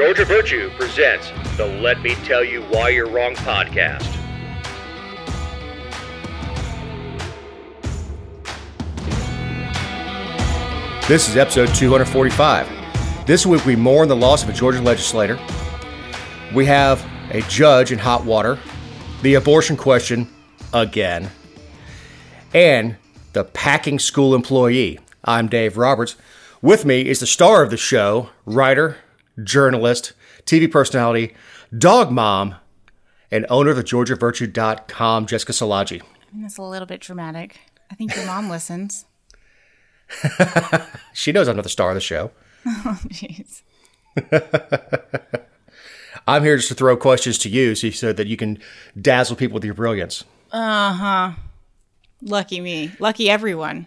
[0.00, 4.10] Georgia Virtue presents the Let Me Tell You Why You're Wrong podcast.
[11.06, 13.26] This is episode 245.
[13.26, 15.38] This week we mourn the loss of a Georgia legislator.
[16.54, 18.58] We have a judge in hot water,
[19.20, 20.32] the abortion question
[20.72, 21.30] again,
[22.54, 22.96] and
[23.34, 24.98] the packing school employee.
[25.26, 26.16] I'm Dave Roberts.
[26.62, 28.96] With me is the star of the show, writer,
[29.44, 30.12] journalist,
[30.44, 31.34] TV personality,
[31.76, 32.54] dog mom,
[33.30, 36.02] and owner of the GeorgiaVirtue.com, Jessica Szilagyi.
[36.34, 37.58] That's a little bit dramatic.
[37.90, 39.04] I think your mom listens.
[41.12, 42.30] She knows I'm not the star of the show.
[42.64, 43.62] Jeez.
[46.26, 48.58] I'm here just to throw questions to you so, so that you can
[49.00, 50.24] dazzle people with your brilliance.
[50.52, 51.32] Uh huh.
[52.22, 52.92] Lucky me.
[52.98, 53.86] Lucky everyone.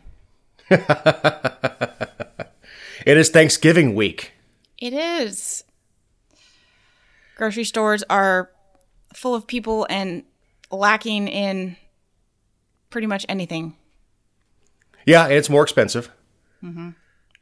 [3.05, 4.32] It is Thanksgiving week.
[4.77, 5.63] It is.
[7.35, 8.51] Grocery stores are
[9.13, 10.23] full of people and
[10.71, 11.75] lacking in
[12.89, 13.75] pretty much anything.
[15.05, 16.09] Yeah, and it's more expensive.
[16.63, 16.89] Mm-hmm.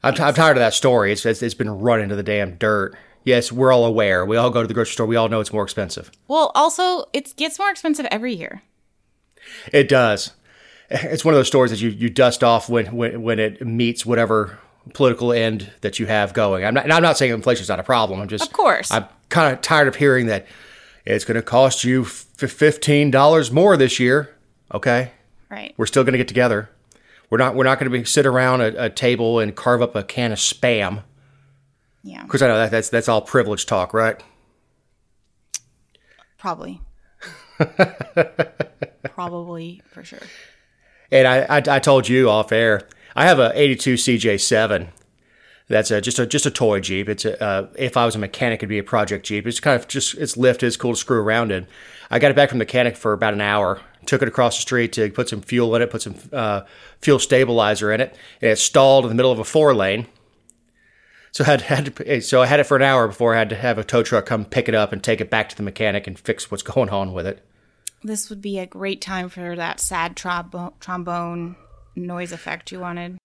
[0.04, 1.12] I'm, t- I'm tired of that story.
[1.12, 2.96] It's, it's, it's been run into the damn dirt.
[3.24, 4.26] Yes, we're all aware.
[4.26, 5.06] We all go to the grocery store.
[5.06, 6.12] We all know it's more expensive.
[6.28, 8.64] Well, also, it gets more expensive every year.
[9.72, 10.32] It does.
[10.90, 14.06] It's one of those stories that you, you dust off when, when, when it meets
[14.06, 14.58] whatever
[14.94, 16.66] political end that you have going.
[16.66, 18.20] I'm not, and I'm not saying inflation's not a problem.
[18.20, 18.92] I'm just, Of course.
[18.92, 20.46] I'm kind of tired of hearing that
[21.06, 24.36] it's going to cost you $15 more this year.
[24.74, 25.12] Okay.
[25.50, 25.74] Right.
[25.78, 26.70] We're still going to get together.
[27.30, 29.96] We're not, we're not going to be sit around a, a table and carve up
[29.96, 31.04] a can of spam.
[32.04, 32.24] Yeah.
[32.24, 34.22] Because I know that that's, that's all privilege talk, right?
[36.38, 36.82] Probably.
[39.04, 40.20] Probably for sure.
[41.12, 44.88] And I, I, I told you off air, I have a 82 CJ7.
[45.68, 47.08] That's a, just a just a toy Jeep.
[47.08, 49.48] It's a, uh, if I was a mechanic, it'd be a project Jeep.
[49.48, 51.66] It's kind of just it's lifted, it's cool to screw around in.
[52.10, 53.80] I got it back from the mechanic for about an hour.
[54.06, 56.62] Took it across the street to put some fuel in it, put some uh,
[57.00, 60.08] fuel stabilizer in it, and it stalled in the middle of a four lane.
[61.32, 63.50] So I had, had to, so I had it for an hour before I had
[63.50, 65.64] to have a tow truck come pick it up and take it back to the
[65.64, 67.46] mechanic and fix what's going on with it.
[68.04, 71.56] This would be a great time for that sad trombone
[71.96, 73.18] noise effect you wanted.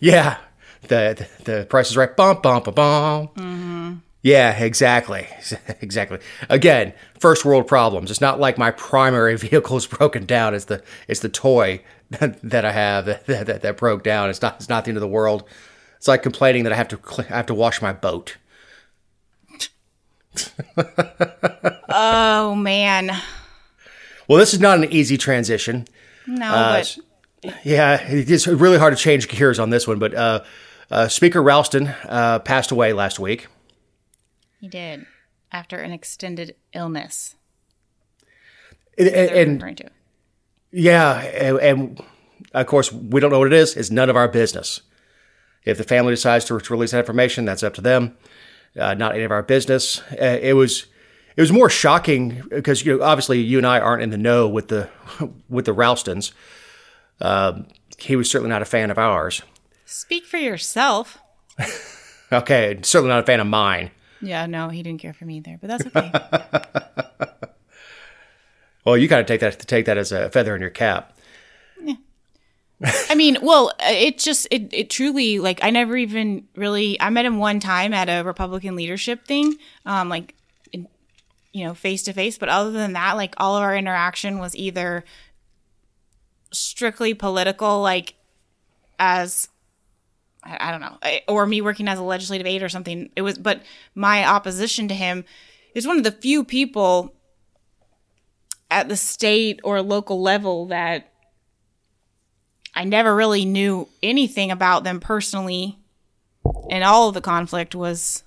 [0.00, 0.38] Yeah,
[0.82, 2.14] the the, the price is right.
[2.16, 4.02] Bum bum bum bum.
[4.22, 5.26] Yeah, exactly,
[5.80, 6.20] exactly.
[6.48, 8.10] Again, first world problems.
[8.10, 10.54] It's not like my primary vehicle is broken down.
[10.54, 14.30] It's the it's the toy that I have that, that, that broke down.
[14.30, 15.44] It's not it's not the end of the world.
[15.96, 18.36] It's like complaining that I have to I have to wash my boat.
[21.88, 23.10] Oh man.
[24.32, 25.86] Well, this is not an easy transition.
[26.26, 26.82] No, Uh,
[27.42, 29.98] but Yeah, it's really hard to change gears on this one.
[29.98, 30.42] But uh,
[30.90, 33.48] uh, Speaker Ralston uh, passed away last week.
[34.58, 35.04] he did
[35.52, 37.34] after an extended illness.
[38.96, 39.90] And, we're and.
[40.70, 42.00] Yeah, and, and
[42.54, 43.76] of course, we don't know what it is.
[43.76, 44.80] It's none of our business.
[45.66, 48.16] If the family decides to, to release that information, that's up to them.
[48.80, 50.00] Uh, not any of our business.
[50.12, 50.86] Uh, it was
[51.36, 54.48] it was more shocking because you know obviously you and I aren't in the know
[54.48, 54.88] with the
[55.48, 56.32] with the Ralstons.
[57.20, 57.66] Um
[57.98, 59.42] he was certainly not a fan of ours.
[59.84, 61.18] Speak for yourself.
[62.32, 63.90] Okay, certainly not a fan of mine.
[64.22, 66.10] Yeah, no, he didn't care for me either, but that's okay.
[68.84, 71.16] Well, you kind of take that to take that as a feather in your cap.
[73.08, 77.24] I mean, well, it just it it truly like I never even really I met
[77.24, 79.54] him one time at a Republican leadership thing,
[79.86, 80.34] um, like
[81.52, 82.38] you know face to face.
[82.38, 85.04] But other than that, like all of our interaction was either
[86.52, 88.14] strictly political, like
[88.98, 89.48] as
[90.44, 90.98] I, I don't know,
[91.28, 93.10] or me working as a legislative aide or something.
[93.16, 93.62] It was, but
[93.94, 95.24] my opposition to him
[95.74, 97.14] is one of the few people
[98.70, 101.12] at the state or local level that
[102.74, 105.78] I never really knew anything about them personally,
[106.70, 108.24] and all of the conflict was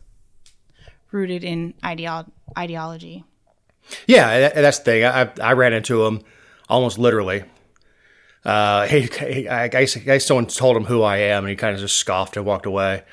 [1.16, 3.24] rooted in ideo- ideology.
[4.08, 5.06] Yeah, that's the thing.
[5.06, 6.22] I, I ran into him
[6.70, 7.44] almost literally.
[8.44, 11.56] Uh, he, he I guess, I guess someone told him who I am, and he
[11.56, 13.04] kind of just scoffed and walked away.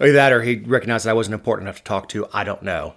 [0.00, 2.26] Either that, or he recognized that I wasn't important enough to talk to.
[2.32, 2.94] I don't know.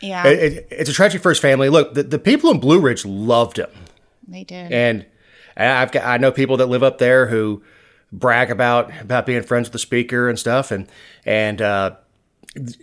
[0.00, 1.68] Yeah, It, it, it's a tragic for his family.
[1.68, 3.70] Look, the, the people in Blue Ridge loved him,
[4.26, 4.72] they did.
[4.72, 5.06] and
[5.56, 7.62] I've got I know people that live up there who
[8.10, 10.88] brag about about being friends with the speaker and stuff, and
[11.26, 11.96] and uh,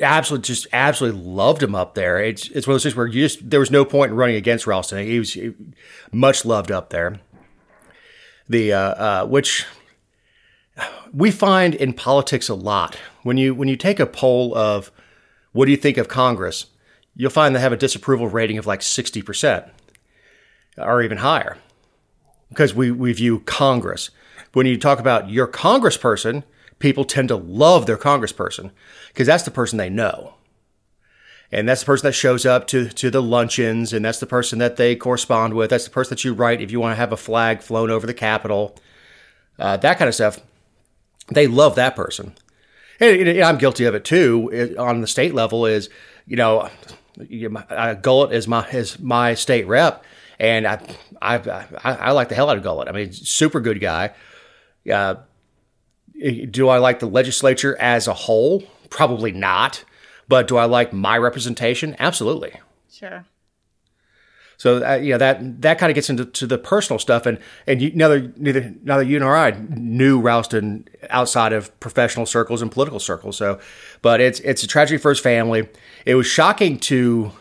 [0.01, 2.19] absolutely just absolutely loved him up there.
[2.19, 4.35] It's it's one of those things where you just there was no point in running
[4.35, 5.05] against Ralston.
[5.05, 5.37] He was
[6.11, 7.19] much loved up there.
[8.49, 9.65] The uh, uh, which
[11.13, 14.91] we find in politics a lot when you when you take a poll of
[15.51, 16.67] what do you think of Congress,
[17.15, 19.65] you'll find they have a disapproval rating of like sixty percent
[20.77, 21.57] or even higher
[22.49, 24.09] because we, we view Congress.
[24.53, 26.43] When you talk about your congressperson,
[26.79, 28.71] people tend to love their congressperson
[29.09, 30.35] because that's the person they know.
[31.51, 34.59] And that's the person that shows up to, to the luncheons, and that's the person
[34.59, 35.69] that they correspond with.
[35.69, 38.05] That's the person that you write if you want to have a flag flown over
[38.05, 38.77] the Capitol,
[39.57, 40.39] uh, that kind of stuff.
[41.29, 42.35] They love that person.
[42.99, 45.65] And, and I'm guilty of it too on the state level.
[45.65, 45.89] Is
[46.25, 46.69] you know,
[47.69, 50.03] uh, Gullett is my is my state rep,
[50.39, 50.81] and I,
[51.21, 52.89] I, I, I like the hell out of Gullett.
[52.89, 54.13] I mean, super good guy.
[54.91, 55.15] Uh,
[56.49, 58.63] do I like the legislature as a whole?
[58.89, 59.83] Probably not.
[60.27, 61.95] But do I like my representation?
[61.99, 62.53] Absolutely.
[62.91, 63.25] Sure.
[64.57, 67.37] So uh, you know that that kind of gets into to the personal stuff, and
[67.67, 72.71] and you, neither neither neither you nor I knew Ralston outside of professional circles and
[72.71, 73.37] political circles.
[73.37, 73.59] So,
[74.01, 75.69] but it's it's a tragedy for his family.
[76.05, 77.31] It was shocking to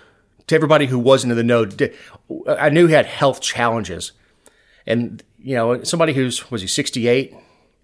[0.46, 1.66] to everybody who wasn't in the know.
[2.48, 4.12] I knew he had health challenges,
[4.86, 7.34] and you know somebody who's was he sixty eight.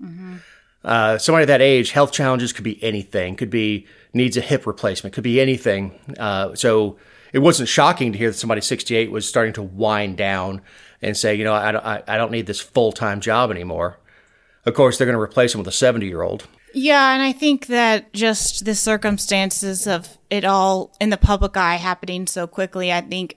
[0.03, 0.37] Mm-hmm.
[0.85, 3.37] Uh, somebody that age, health challenges could be anything.
[3.37, 5.15] Could be needs a hip replacement.
[5.15, 5.99] Could be anything.
[6.19, 6.97] Uh, so
[7.33, 10.61] it wasn't shocking to hear that somebody 68 was starting to wind down
[11.01, 13.99] and say, you know, I, I, I don't need this full time job anymore.
[14.65, 16.47] Of course, they're going to replace him with a 70 year old.
[16.75, 21.77] Yeah, and I think that just the circumstances of it all in the public eye
[21.77, 23.37] happening so quickly, I think,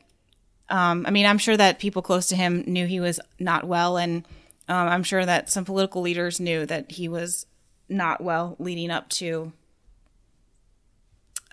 [0.69, 3.97] um, I mean, I'm sure that people close to him knew he was not well,
[3.97, 4.25] and
[4.67, 7.45] um, I'm sure that some political leaders knew that he was
[7.87, 9.51] not well leading up to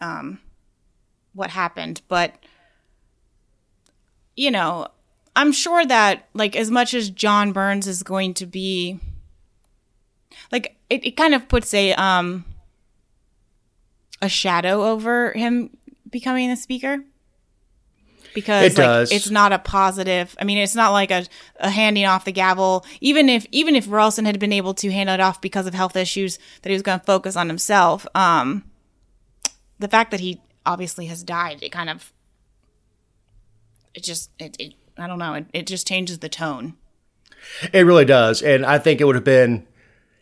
[0.01, 0.39] um,
[1.35, 2.03] what happened.
[2.09, 2.35] But,
[4.37, 4.89] you know,
[5.37, 8.99] I'm sure that, like, as much as John Burns is going to be,
[10.51, 12.45] like, it, it kind of puts a, um,
[14.21, 15.71] a shadow over him
[16.11, 17.05] becoming the speaker
[18.35, 20.37] because it like, it's not a positive.
[20.41, 21.27] I mean, it's not like a,
[21.61, 22.85] a handing off the gavel.
[23.01, 25.97] Even if even if Ralston had been able to hand it off because of health
[25.97, 28.07] issues, that he was going to focus on himself.
[28.15, 28.65] Um,
[29.79, 32.13] the fact that he obviously has died, it kind of,
[33.95, 36.75] it just it, it I don't know, it, it just changes the tone.
[37.73, 39.67] It really does, and I think it would have been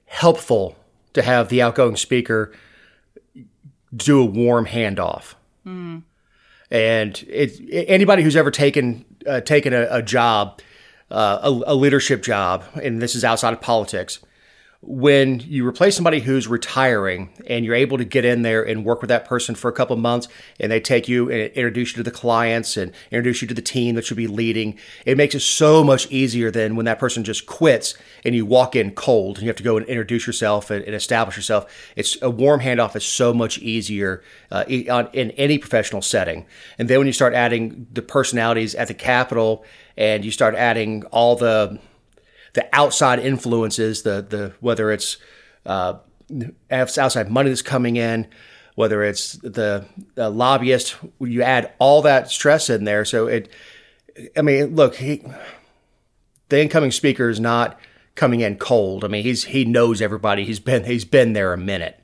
[0.06, 0.76] helpful
[1.12, 2.52] to have the outgoing speaker
[3.94, 5.34] do a warm handoff.
[5.66, 6.02] Mm.
[6.70, 10.60] And it, anybody who's ever taken uh, taken a, a job,
[11.10, 14.20] uh, a, a, leadership job, and this is outside of politics,
[14.82, 19.02] when you replace somebody who's retiring and you're able to get in there and work
[19.02, 20.26] with that person for a couple months
[20.58, 23.60] and they take you and introduce you to the clients and introduce you to the
[23.60, 27.22] team that you'll be leading, it makes it so much easier than when that person
[27.24, 27.94] just quits
[28.24, 30.94] and you walk in cold and you have to go and introduce yourself and, and
[30.94, 31.70] establish yourself.
[31.94, 36.46] It's a warm handoff is so much easier uh, in any professional setting.
[36.78, 39.62] And then when you start adding the personalities at the Capitol
[39.98, 41.78] and you start adding all the
[42.54, 45.18] the outside influences, the the whether it's
[45.66, 45.94] uh,
[46.70, 48.26] outside money that's coming in,
[48.74, 53.04] whether it's the, the lobbyist, you add all that stress in there.
[53.04, 53.50] So it,
[54.36, 55.22] I mean, look, he,
[56.48, 57.78] the incoming speaker is not
[58.14, 59.04] coming in cold.
[59.04, 60.44] I mean, he's he knows everybody.
[60.44, 62.02] He's been he's been there a minute.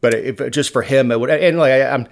[0.00, 2.06] But if just for him, it would, and like I, I'm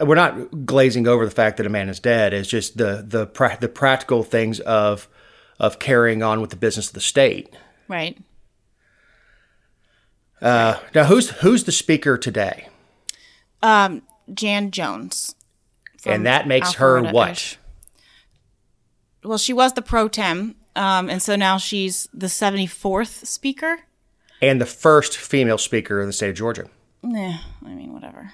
[0.00, 2.32] we're not glazing over the fact that a man is dead.
[2.32, 5.08] It's just the the the practical things of
[5.60, 7.54] of carrying on with the business of the state.
[7.86, 8.18] Right.
[10.40, 12.66] Uh, now, who's who's the speaker today?
[13.62, 14.02] Um,
[14.32, 15.34] Jan Jones.
[16.06, 17.58] And that makes her what?
[19.22, 23.80] Well, she was the pro tem, um, and so now she's the seventy fourth speaker.
[24.40, 26.70] And the first female speaker in the state of Georgia.
[27.02, 28.32] Yeah, I mean, whatever.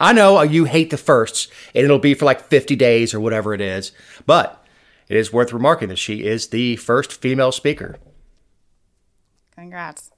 [0.00, 3.54] I know you hate the firsts, and it'll be for like 50 days or whatever
[3.54, 3.92] it is.
[4.26, 4.63] But
[5.08, 7.96] it is worth remarking that she is the first female speaker.
[9.54, 10.10] Congrats.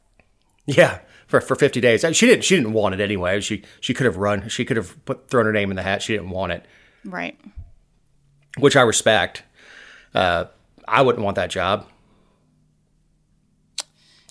[0.66, 2.04] Yeah, for, for 50 days.
[2.12, 3.40] She didn't she didn't want it anyway.
[3.40, 4.48] She she could have run.
[4.48, 6.02] She could have put thrown her name in the hat.
[6.02, 6.64] She didn't want it.
[7.04, 7.38] Right.
[8.58, 9.42] Which I respect.
[10.14, 10.46] Uh,
[10.88, 11.86] I wouldn't want that job.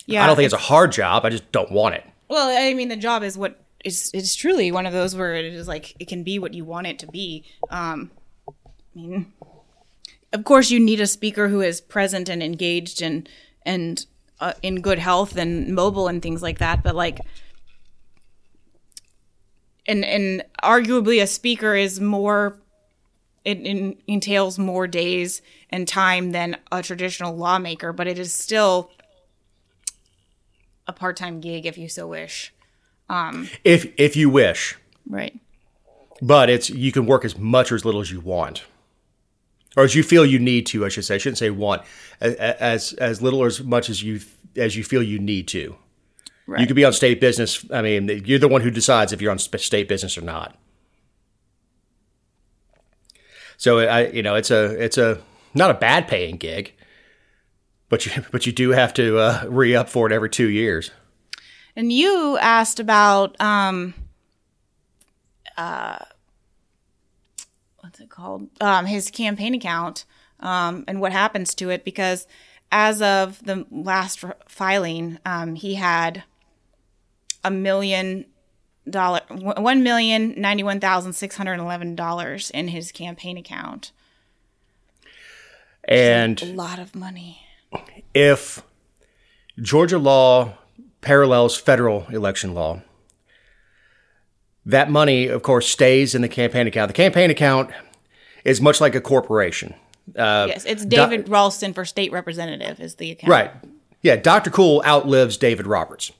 [0.08, 0.24] Yeah.
[0.24, 1.26] I don't think it's a hard job.
[1.26, 2.04] I just don't want it.
[2.28, 5.46] Well, I mean, the job is what is is truly one of those where it
[5.46, 7.46] is like it can be what you want it to be.
[7.70, 8.12] Um,
[8.48, 8.52] I
[8.96, 9.34] mean,
[10.36, 13.27] of course you need a speaker who is present and engaged and
[13.63, 14.06] and
[14.39, 17.20] uh, in good health and mobile and things like that but like
[19.88, 22.60] and and arguably a speaker is more
[23.44, 28.92] it, it entails more days and time than a traditional lawmaker but it is still
[30.88, 32.54] a part time gig if you so wish.
[33.10, 34.77] um If if you wish,
[35.08, 35.39] Right.
[36.22, 38.63] but it's you can work as much or as little as you want,
[39.75, 40.86] or as you feel you need to.
[40.86, 41.15] I should say.
[41.15, 41.84] I shouldn't say want.
[42.22, 44.22] As as little or as much as you
[44.55, 45.75] as you feel you need to.
[46.48, 46.62] Right.
[46.62, 47.65] You could be on state business.
[47.72, 50.55] I mean, you're the one who decides if you're on state business or not.
[53.58, 55.22] So I, you know, it's a it's a
[55.53, 56.74] not a bad paying gig,
[57.89, 60.91] but you but you do have to uh, re up for it every two years.
[61.75, 63.94] And you asked about um
[65.58, 65.98] uh
[68.15, 68.48] called?
[68.62, 70.05] Um his campaign account
[70.39, 72.27] um and what happens to it because
[72.72, 76.24] as of the last r- filing um he had
[77.43, 78.25] a million
[78.89, 83.91] dollar one million ninety one thousand six hundred eleven dollars in his campaign account.
[85.88, 87.41] And A lot of money.
[88.13, 88.63] if
[89.62, 90.57] Georgia law
[91.01, 92.81] parallels federal election law,
[94.65, 96.89] that money, of course, stays in the campaign account.
[96.89, 97.69] The campaign account
[98.46, 99.74] is much like a corporation.
[100.16, 103.30] Uh, yes, it's Do- David Ralston for state representative is the account.
[103.30, 103.52] Right.
[104.02, 104.52] Yeah, Dr.
[104.52, 106.12] Cool outlives David Roberts.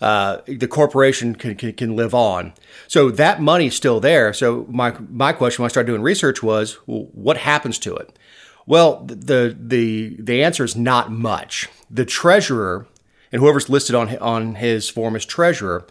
[0.00, 2.54] Uh, the corporation can, can, can live on.
[2.88, 4.32] So that money's still there.
[4.32, 8.18] So my, my question when I started doing research was, well, what happens to it?
[8.66, 11.68] Well, the, the, the answer is not much.
[11.90, 12.86] The treasurer
[13.30, 15.86] and whoever's listed on, on his form as treasurer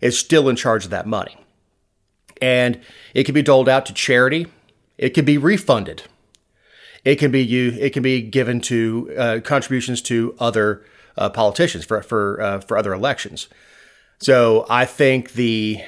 [0.00, 1.36] is still in charge of that money.
[2.40, 2.80] And
[3.14, 4.46] it can be doled out to charity.
[4.98, 6.02] It can be refunded
[7.04, 10.84] it can be you it can be given to uh, contributions to other
[11.16, 13.48] uh, politicians for for uh, for other elections.
[14.20, 15.80] So I think the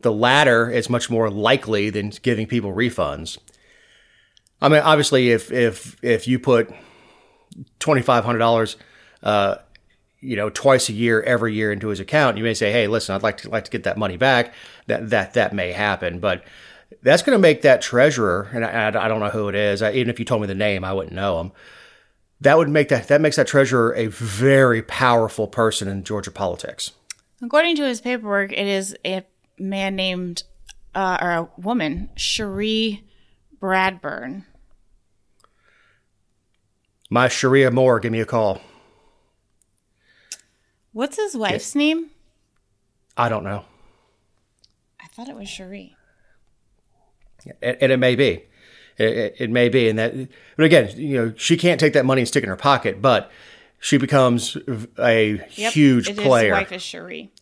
[0.00, 3.38] the latter is much more likely than giving people refunds.
[4.60, 6.72] I mean, obviously, if if if you put
[7.78, 8.76] twenty five hundred dollars,
[9.22, 9.56] uh,
[10.20, 13.14] you know, twice a year, every year into his account, you may say, "Hey, listen,
[13.14, 14.54] I'd like to like to get that money back."
[14.86, 16.44] That that that may happen, but
[17.02, 19.82] that's going to make that treasurer, and I, I don't know who it is.
[19.82, 21.52] I, even if you told me the name, I wouldn't know him.
[22.40, 26.90] That would make that that makes that treasurer a very powerful person in Georgia politics.
[27.40, 29.22] According to his paperwork, it is a
[29.58, 30.42] man named,
[30.94, 33.04] uh, or a woman, Cherie
[33.60, 34.44] Bradburn.
[37.10, 38.60] My Sharia Moore, give me a call.
[40.92, 42.10] What's his wife's name?
[43.16, 43.64] I don't know,
[45.00, 45.96] I thought it was Cherie.
[47.62, 48.44] And, and it may be,
[48.98, 50.14] it, may be, and that.
[50.56, 53.00] But again, you know, she can't take that money and stick it in her pocket,
[53.02, 53.30] but
[53.80, 54.56] she becomes
[54.98, 56.54] a Yep, huge it is- player.
[56.54, 57.32] His wife is Cherie.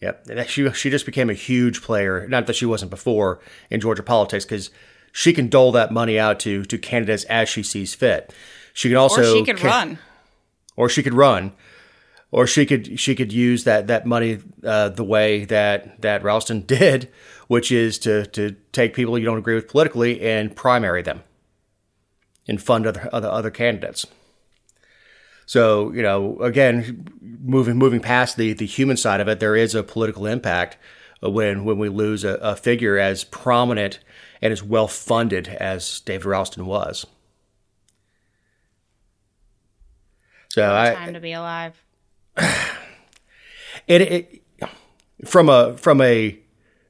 [0.00, 0.26] Yep.
[0.28, 2.26] And She she just became a huge player.
[2.28, 3.40] Not that she wasn't before
[3.70, 4.70] in Georgia politics, because
[5.12, 8.32] she can dole that money out to to candidates as she sees fit.
[8.74, 9.98] She can also Or she could ca- run.
[10.76, 11.52] or she could run,
[12.34, 16.60] or she could she could use that that money uh, the way that that Ralston
[16.66, 17.08] did,
[17.46, 21.22] which is to to take people you don't agree with politically and primary them,
[22.48, 24.04] and fund other other other candidates.
[25.46, 29.76] So you know, again, moving moving past the the human side of it, there is
[29.76, 30.76] a political impact
[31.22, 34.00] when when we lose a, a figure as prominent
[34.42, 37.06] and as well funded as David Ralston was.
[40.48, 41.83] So I, Time to be alive.
[43.86, 44.42] it, it
[45.24, 46.38] from a from a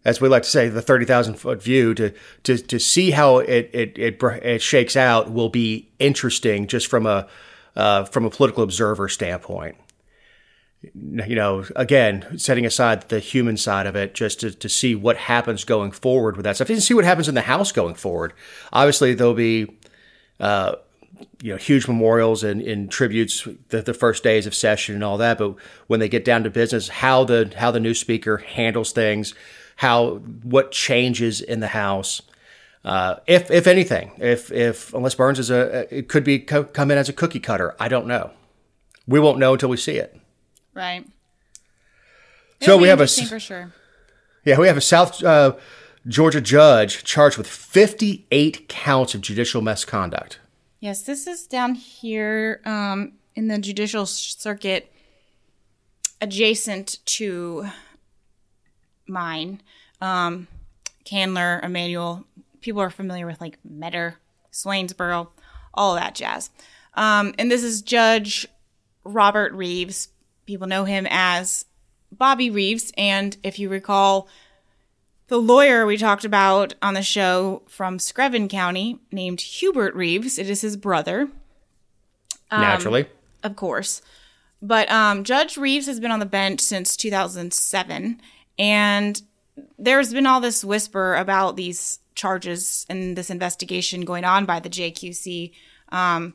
[0.04, 3.70] as we like to say the 30,000 foot view to to to see how it
[3.72, 7.26] it, it it shakes out will be interesting just from a
[7.76, 9.76] uh, from a political observer standpoint.
[10.82, 15.16] You know again setting aside the human side of it just to, to see what
[15.16, 16.68] happens going forward with that stuff.
[16.68, 18.34] And see what happens in the house going forward.
[18.72, 19.78] Obviously there'll be
[20.40, 20.76] uh,
[21.42, 25.18] you know huge memorials and, and tributes the, the first days of session and all
[25.18, 25.38] that.
[25.38, 25.54] But
[25.86, 29.34] when they get down to business how the how the new speaker handles things
[29.76, 32.22] how what changes in the house
[32.84, 36.90] uh, if if anything if if unless burns is a it could be co- come
[36.90, 37.74] in as a cookie cutter.
[37.80, 38.30] I don't know.
[39.06, 40.18] We won't know until we see it.
[40.74, 41.04] Right.
[42.60, 43.72] So It'll we be have a for sure.
[44.44, 45.56] yeah we have a south uh,
[46.06, 50.38] georgia judge charged with 58 counts of judicial misconduct
[50.84, 54.92] Yes, this is down here um, in the judicial circuit,
[56.20, 57.68] adjacent to
[59.08, 59.62] mine.
[60.02, 60.46] Um,
[61.06, 62.26] Candler, Emanuel,
[62.60, 64.18] people are familiar with like Metter,
[64.52, 65.28] Swainsboro,
[65.72, 66.50] all that jazz.
[66.92, 68.46] Um, and this is Judge
[69.04, 70.08] Robert Reeves.
[70.44, 71.64] People know him as
[72.12, 72.92] Bobby Reeves.
[72.98, 74.28] And if you recall,
[75.28, 80.50] the lawyer we talked about on the show from Screven County named Hubert Reeves, it
[80.50, 81.28] is his brother,
[82.50, 83.06] naturally
[83.44, 84.02] of course.
[84.60, 88.20] But um, Judge Reeves has been on the bench since 2007,
[88.58, 89.22] and
[89.78, 94.70] there's been all this whisper about these charges and this investigation going on by the
[94.70, 95.52] JQC.
[95.90, 96.34] Um,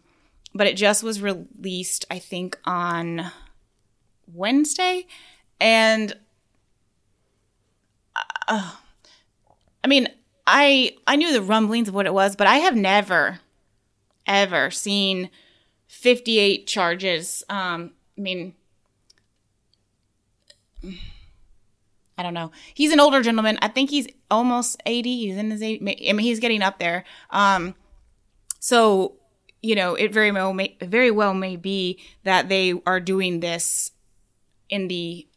[0.54, 3.32] but it just was released, I think, on
[4.32, 5.08] Wednesday.
[5.60, 6.16] And
[8.48, 8.76] uh,
[9.84, 10.08] I mean,
[10.46, 13.40] I I knew the rumblings of what it was, but I have never
[14.26, 15.30] ever seen
[15.88, 17.44] 58 charges.
[17.50, 18.54] Um, I mean,
[22.20, 22.52] I don't know.
[22.74, 23.58] He's an older gentleman.
[23.62, 25.18] I think he's almost 80.
[25.18, 26.10] He's in his 80.
[26.10, 27.06] I mean, he's getting up there.
[27.30, 27.76] Um,
[28.60, 29.16] so,
[29.62, 33.92] you know, it very well may, very well may be that they are doing this
[34.70, 35.29] in the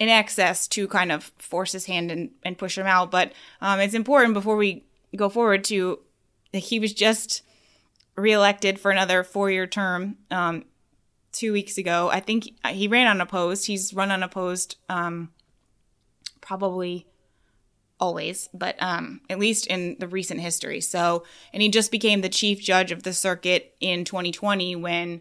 [0.00, 3.12] in excess to kind of force his hand and, and push him out.
[3.12, 6.00] But um, it's important before we go forward to
[6.52, 7.42] he was just
[8.16, 10.64] reelected for another four year term um,
[11.32, 12.10] two weeks ago.
[12.10, 13.66] I think he ran unopposed.
[13.66, 15.30] He's run unopposed um,
[16.40, 17.06] probably
[18.00, 20.80] always, but um, at least in the recent history.
[20.80, 25.20] So, and he just became the chief judge of the circuit in 2020 when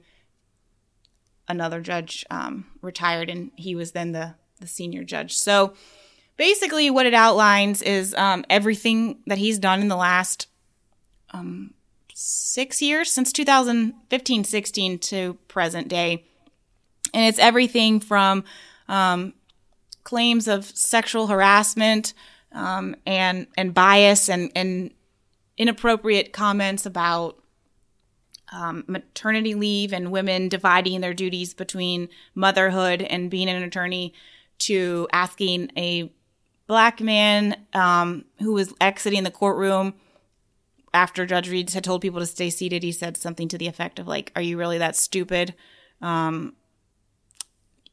[1.48, 5.36] another judge um, retired, and he was then the the senior judge.
[5.36, 5.74] So
[6.38, 10.48] basically, what it outlines is um, everything that he's done in the last
[11.32, 11.74] um,
[12.13, 16.25] six years, since 2015 16 to present day.
[17.13, 18.44] And it's everything from
[18.88, 19.34] um,
[20.04, 22.13] claims of sexual harassment
[22.51, 24.92] um, and, and bias and, and
[25.58, 27.38] inappropriate comments about
[28.51, 34.13] um, maternity leave and women dividing their duties between motherhood and being an attorney
[34.60, 36.12] to asking a
[36.68, 39.93] black man um, who was exiting the courtroom
[40.93, 42.84] after Judge Reed had told people to stay seated.
[42.84, 45.56] He said something to the effect of like, "Are you really that stupid?"
[46.02, 46.56] Um,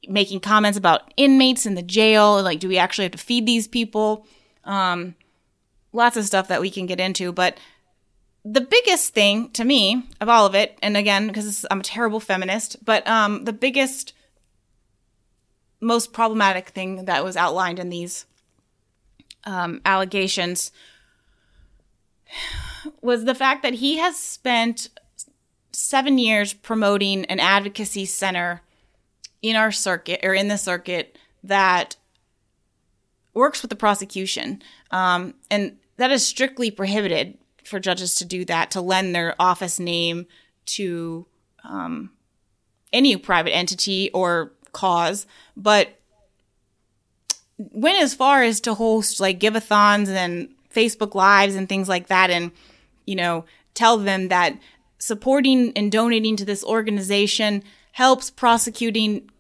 [0.09, 3.67] making comments about inmates in the jail, like, do we actually have to feed these
[3.67, 4.27] people?
[4.65, 5.15] Um,
[5.93, 7.59] lots of stuff that we can get into, but
[8.45, 12.21] the biggest thing to me of all of it, and again, because I'm a terrible
[12.21, 14.13] feminist, but um, the biggest
[15.81, 18.27] most problematic thing that was outlined in these
[19.45, 20.73] um, allegations
[23.01, 24.89] was the fact that he has spent
[25.73, 28.63] seven years promoting an advocacy center
[29.43, 31.97] in our circuit or in the circuit that
[33.35, 34.63] works with the prosecution.
[34.91, 39.79] Um, and that is strictly prohibited for judges to do that, to lend their office
[39.79, 40.27] name
[40.67, 41.27] to
[41.65, 42.11] um,
[42.93, 45.99] any private entity or cause, but
[47.57, 52.29] went as far as to host like giveathons and Facebook lives and things like that
[52.29, 52.53] and
[53.07, 54.59] you know tell them that
[54.99, 59.31] supporting and donating to this organization helps prosecuting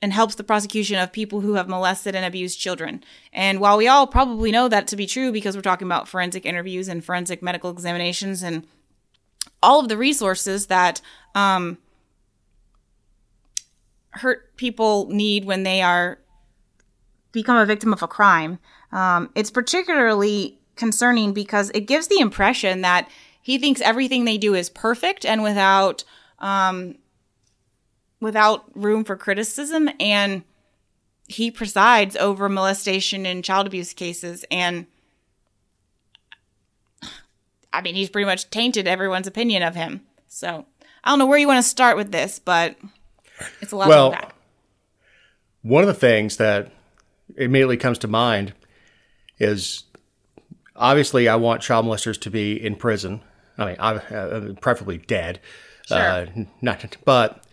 [0.00, 3.04] and helps the prosecution of people who have molested and abused children.
[3.32, 6.46] And while we all probably know that to be true because we're talking about forensic
[6.46, 8.66] interviews and forensic medical examinations and
[9.62, 11.00] all of the resources that
[11.34, 11.78] um,
[14.10, 16.18] hurt people need when they are
[17.32, 18.58] become a victim of a crime.
[18.92, 23.08] Um, it's particularly concerning because it gives the impression that
[23.40, 26.04] he thinks everything they do is perfect and without
[26.40, 26.96] um,
[28.20, 30.42] without room for criticism, and
[31.26, 34.44] he presides over molestation and child abuse cases.
[34.50, 34.84] And
[37.72, 40.02] I mean, he's pretty much tainted everyone's opinion of him.
[40.28, 40.66] So
[41.02, 42.76] I don't know where you want to start with this, but
[43.62, 44.39] it's a lot well, of
[45.62, 46.72] One of the things that
[47.36, 48.54] immediately comes to mind
[49.38, 49.84] is
[50.76, 53.20] obviously I want child molesters to be in prison.
[53.58, 55.40] I mean, I, uh, preferably dead.
[55.86, 55.98] Sure.
[55.98, 56.26] Uh,
[56.62, 57.44] not, but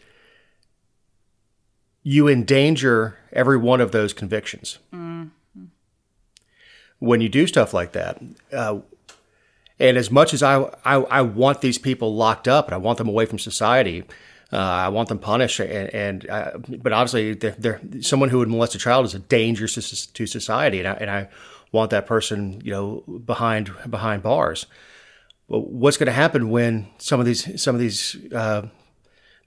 [2.03, 5.65] you endanger every one of those convictions mm-hmm.
[6.99, 8.21] when you do stuff like that.
[8.53, 8.79] Uh,
[9.79, 12.97] and as much as I, I, I want these people locked up and I want
[12.97, 14.03] them away from society,
[14.51, 18.47] uh, I want them punished, and, and uh, but obviously, they're, they're, someone who would
[18.47, 21.27] molest a child is a danger to, to society, and I, and I
[21.73, 24.65] want that person, you know, behind behind bars.
[25.49, 28.67] But what's going to happen when some of these some of these uh,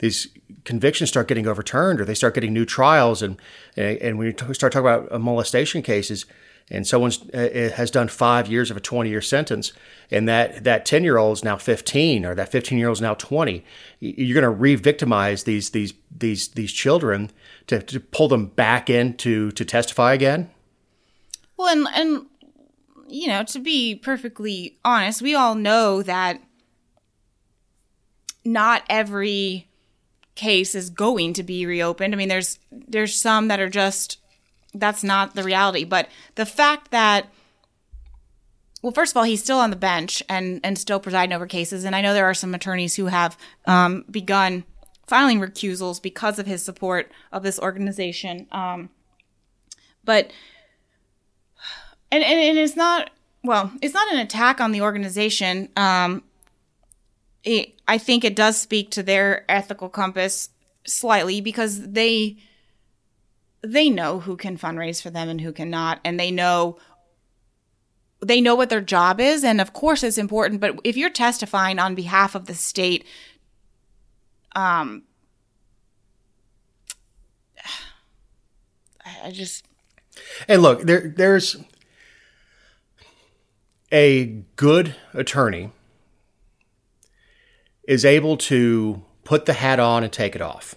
[0.00, 0.28] these
[0.64, 3.40] convictions start getting overturned, or they start getting new trials, and
[3.76, 6.26] and when you start talking about molestation cases,
[6.70, 9.72] and someone uh, has done five years of a 20 year sentence
[10.10, 13.00] and that that 10 year old is now 15 or that 15 year old is
[13.00, 13.64] now 20
[14.00, 17.30] you're going to re-victimize these these these these children
[17.66, 20.50] to, to pull them back in to to testify again
[21.56, 22.26] well and and
[23.08, 26.40] you know to be perfectly honest we all know that
[28.44, 29.68] not every
[30.34, 32.14] case is going to be reopened.
[32.14, 34.18] I mean, there's there's some that are just
[34.74, 37.26] that's not the reality, but the fact that
[38.82, 41.84] well, first of all, he's still on the bench and and still presiding over cases,
[41.84, 44.64] and I know there are some attorneys who have um, begun
[45.06, 48.46] filing recusals because of his support of this organization.
[48.52, 48.90] Um,
[50.04, 50.32] but
[52.10, 53.10] and, and and it's not
[53.44, 55.68] well, it's not an attack on the organization.
[55.76, 56.22] Um,
[57.44, 60.50] it, I think it does speak to their ethical compass
[60.84, 62.36] slightly because they
[63.62, 66.78] they know who can fundraise for them and who cannot, and they know
[68.22, 71.78] they know what their job is and of course it's important but if you're testifying
[71.78, 73.02] on behalf of the state
[74.54, 75.04] um
[79.24, 79.64] i just
[80.48, 81.56] And look, there there's
[83.92, 85.72] a good attorney
[87.84, 90.76] is able to put the hat on and take it off.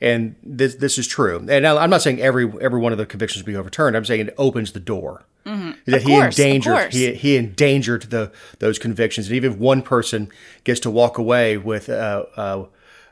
[0.00, 1.44] And this this is true.
[1.48, 3.96] And I'm not saying every every one of the convictions be overturned.
[3.96, 5.24] I'm saying it opens the door.
[5.44, 5.94] That Mm-hmm.
[5.94, 9.28] Of he course, endangered he he endangered the those convictions.
[9.28, 10.28] And even if one person
[10.64, 12.66] gets to walk away with uh, uh,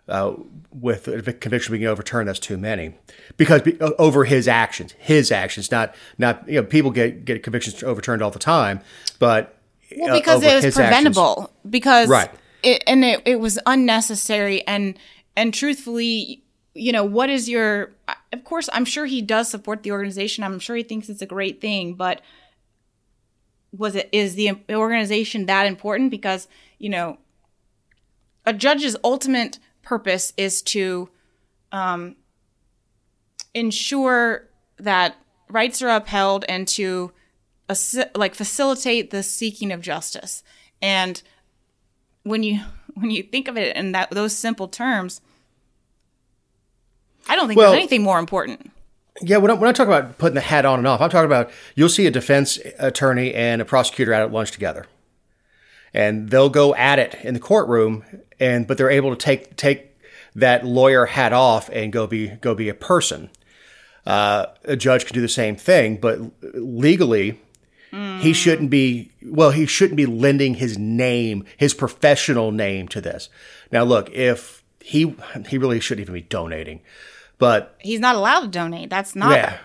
[0.07, 0.35] uh,
[0.71, 2.95] with a conviction being overturned, that's too many
[3.39, 7.83] because be, over his actions, his actions, not not you know people get get convictions
[7.83, 8.81] overturned all the time,
[9.19, 9.57] but
[9.97, 11.51] Well, uh, because it was his actions- preventable.
[11.69, 12.31] Because Right.
[12.63, 14.65] it, and it, it was unnecessary.
[14.67, 14.99] And
[15.37, 16.43] and truthfully,
[16.77, 17.93] you know, what is your?
[18.33, 20.45] Of course, I'm sure he does support the organization.
[20.45, 21.95] I'm sure he thinks it's a great thing.
[21.95, 22.21] But
[23.77, 26.11] was it is the organization that important?
[26.11, 27.19] Because you know,
[28.45, 31.09] a judge's ultimate purpose is to
[31.73, 32.17] um,
[33.55, 35.17] ensure that
[35.49, 37.13] rights are upheld and to
[38.15, 40.43] like facilitate the seeking of justice.
[40.81, 41.23] And
[42.23, 42.61] when you
[42.95, 45.21] when you think of it in that those simple terms,
[47.29, 48.71] I don't think Well- there's anything more important.
[49.23, 51.25] Yeah, when I, when I talk about putting the hat on and off, I'm talking
[51.25, 54.85] about you'll see a defense attorney and a prosecutor out at lunch together,
[55.95, 58.05] and they'll go at it in the courtroom,
[58.39, 59.97] and but they're able to take take
[60.35, 63.31] that lawyer hat off and go be go be a person.
[64.05, 66.21] Uh, a judge can do the same thing, but
[66.55, 67.41] legally,
[68.21, 69.11] he shouldn't be.
[69.25, 73.31] Well, he shouldn't be lending his name, his professional name, to this.
[73.73, 75.17] Now, look, if he
[75.49, 76.83] he really shouldn't even be donating,
[77.39, 78.91] but He's not allowed to donate.
[78.91, 79.59] That's not yeah.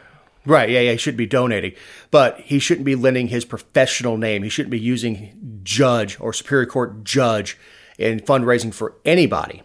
[0.46, 0.70] Right.
[0.70, 0.80] Yeah.
[0.82, 0.92] Yeah.
[0.92, 1.74] He should be donating,
[2.10, 4.44] but he shouldn't be lending his professional name.
[4.44, 7.58] He shouldn't be using judge or Superior Court judge
[7.98, 9.62] in fundraising for anybody.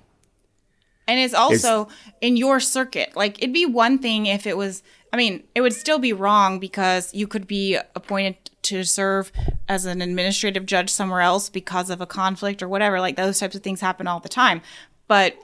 [1.08, 1.88] And it's also
[2.20, 3.14] in your circuit.
[3.16, 6.58] Like it'd be one thing if it was I mean, it would still be wrong
[6.58, 9.30] because you could be appointed to serve
[9.68, 13.00] as an administrative judge somewhere else because of a conflict or whatever.
[13.00, 14.60] Like those types of things happen all the time.
[15.06, 15.36] But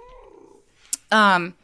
[1.11, 1.55] um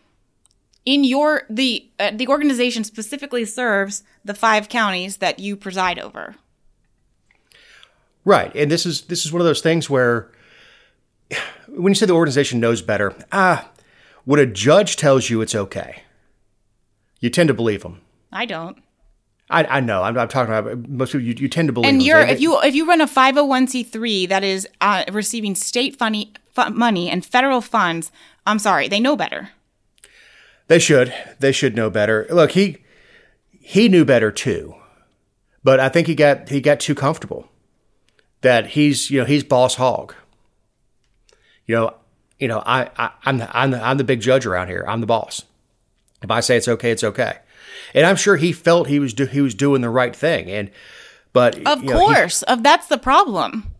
[0.84, 6.36] in your the uh, the organization specifically serves the five counties that you preside over.
[8.24, 8.54] Right.
[8.54, 10.30] And this is this is one of those things where
[11.68, 13.70] when you say the organization knows better, ah,
[14.24, 16.02] when a judge tells you it's okay,
[17.20, 18.00] you tend to believe them.
[18.32, 18.82] I don't.
[19.50, 20.02] I, I know.
[20.02, 21.26] I'm, I'm talking about most people.
[21.26, 21.88] You, you tend to believe.
[21.88, 26.32] And you're if you if you run a 501c3 that is uh, receiving state funny,
[26.52, 28.12] fu- money and federal funds,
[28.46, 29.50] I'm sorry, they know better.
[30.68, 31.12] They should.
[31.40, 32.26] They should know better.
[32.30, 32.78] Look, he
[33.60, 34.74] he knew better too,
[35.64, 37.48] but I think he got he got too comfortable.
[38.42, 40.14] That he's you know he's boss hog.
[41.66, 41.94] You know,
[42.38, 44.84] you know I, I I'm the, I'm the, I'm the big judge around here.
[44.86, 45.42] I'm the boss.
[46.22, 47.38] If I say it's okay, it's okay.
[47.94, 50.50] And I'm sure he felt he was do, he was doing the right thing.
[50.50, 50.70] And
[51.32, 53.70] but Of you know, he- course, of that's the problem.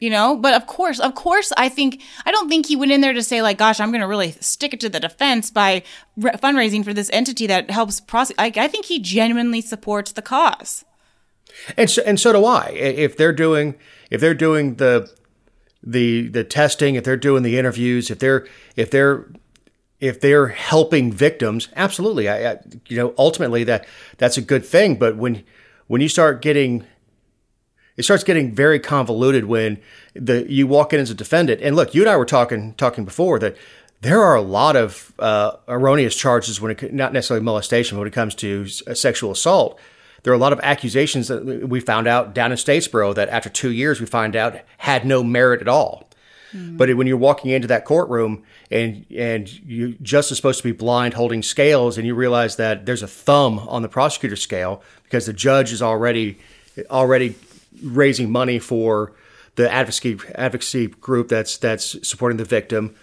[0.00, 3.00] You know, but of course, of course, I think I don't think he went in
[3.00, 5.82] there to say like, "Gosh, I'm going to really stick it to the defense by
[6.16, 10.22] re- fundraising for this entity that helps prosecute." I, I think he genuinely supports the
[10.22, 10.84] cause.
[11.76, 12.68] And so, and so do I.
[12.70, 13.74] If they're doing
[14.10, 15.10] if they're doing the
[15.82, 19.26] the the testing, if they're doing the interviews, if they're if they're
[20.00, 22.28] if they're helping victims, absolutely.
[22.28, 24.96] I, I you know ultimately that that's a good thing.
[24.96, 25.44] But when
[25.86, 26.86] when you start getting
[27.98, 29.78] it starts getting very convoluted when
[30.14, 31.60] the you walk in as a defendant.
[31.60, 33.56] And look, you and I were talking talking before that
[34.00, 38.08] there are a lot of uh, erroneous charges when it not necessarily molestation, but when
[38.08, 39.78] it comes to uh, sexual assault.
[40.22, 43.48] There are a lot of accusations that we found out down in Statesboro that after
[43.48, 46.08] two years we find out had no merit at all.
[46.52, 50.72] But when you're walking into that courtroom and and you just are supposed to be
[50.72, 55.26] blind holding scales and you realize that there's a thumb on the prosecutor's scale because
[55.26, 56.38] the judge is already
[56.90, 57.34] already
[57.82, 59.12] raising money for
[59.56, 62.94] the advocacy advocacy group that's that's supporting the victim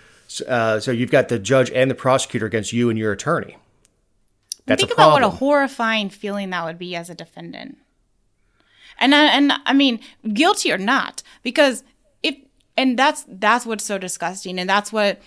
[0.48, 3.58] Uh, so you've got the judge and the prosecutor against you and your attorney.
[4.66, 7.78] That's think about what a horrifying feeling that would be as a defendant.
[8.98, 10.00] And I, and I mean,
[10.34, 11.84] guilty or not, because
[12.24, 12.36] if
[12.76, 15.22] and that's that's what's so disgusting, and that's what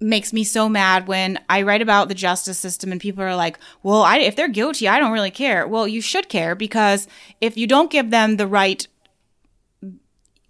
[0.00, 3.58] makes me so mad when I write about the justice system and people are like,
[3.82, 7.08] "Well, I, if they're guilty, I don't really care." Well, you should care because
[7.40, 8.86] if you don't give them the right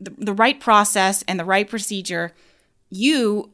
[0.00, 2.32] the, the right process and the right procedure,
[2.90, 3.50] you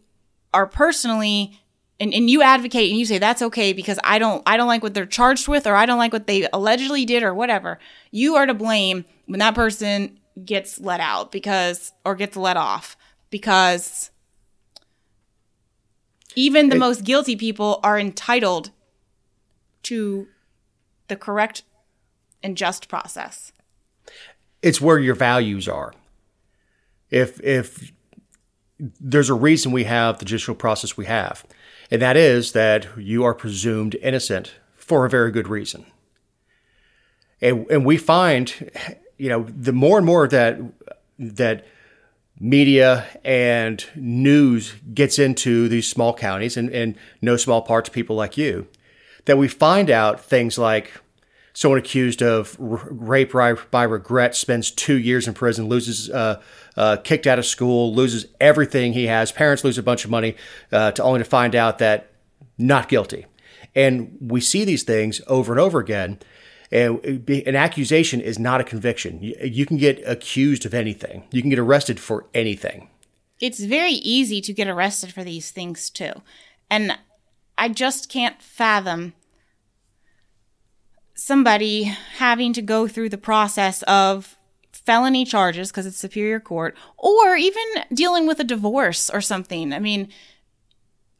[0.52, 1.60] are personally
[2.00, 4.82] and, and you advocate and you say that's okay because I don't I don't like
[4.82, 7.78] what they're charged with or I don't like what they allegedly did or whatever.
[8.10, 12.96] You are to blame when that person gets let out because or gets let off
[13.30, 14.10] because
[16.36, 18.70] even the most guilty people are entitled
[19.84, 20.26] to
[21.08, 21.62] the correct
[22.42, 23.52] and just process.
[24.62, 25.92] it's where your values are.
[27.10, 27.92] If if
[28.78, 31.44] there's a reason we have the judicial process we have,
[31.90, 35.86] and that is that you are presumed innocent for a very good reason.
[37.40, 38.52] And and we find,
[39.18, 40.58] you know, the more and more that
[41.18, 41.66] that
[42.38, 48.36] media and news gets into these small counties and, and no small parts people like
[48.36, 48.66] you,
[49.24, 50.92] that we find out things like
[51.54, 56.42] someone accused of rape by, by regret spends two years in prison, loses, uh,
[56.76, 59.30] uh, kicked out of school, loses everything he has.
[59.30, 60.34] Parents lose a bunch of money
[60.72, 62.10] uh, to only to find out that
[62.58, 63.26] not guilty.
[63.74, 66.18] And we see these things over and over again.
[66.74, 69.20] An accusation is not a conviction.
[69.22, 71.22] You, can get accused of anything.
[71.30, 72.88] You can get arrested for anything.
[73.40, 76.12] It's very easy to get arrested for these things too.
[76.68, 76.98] And
[77.56, 79.12] I just can't fathom
[81.14, 81.84] somebody
[82.16, 84.36] having to go through the process of
[84.72, 89.72] felony charges because it's superior court or even dealing with a divorce or something.
[89.72, 90.08] I mean,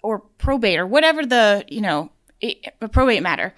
[0.03, 2.11] or probate or whatever the, you know,
[2.43, 3.55] a probate matter.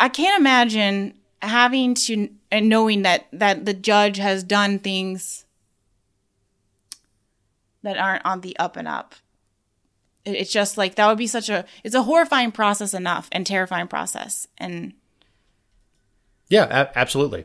[0.00, 5.44] I can't imagine having to and knowing that that the judge has done things
[7.82, 9.14] that aren't on the up and up.
[10.24, 13.46] It- It's just like that would be such a it's a horrifying process enough and
[13.46, 14.92] terrifying process and
[16.48, 17.44] Yeah, a- absolutely.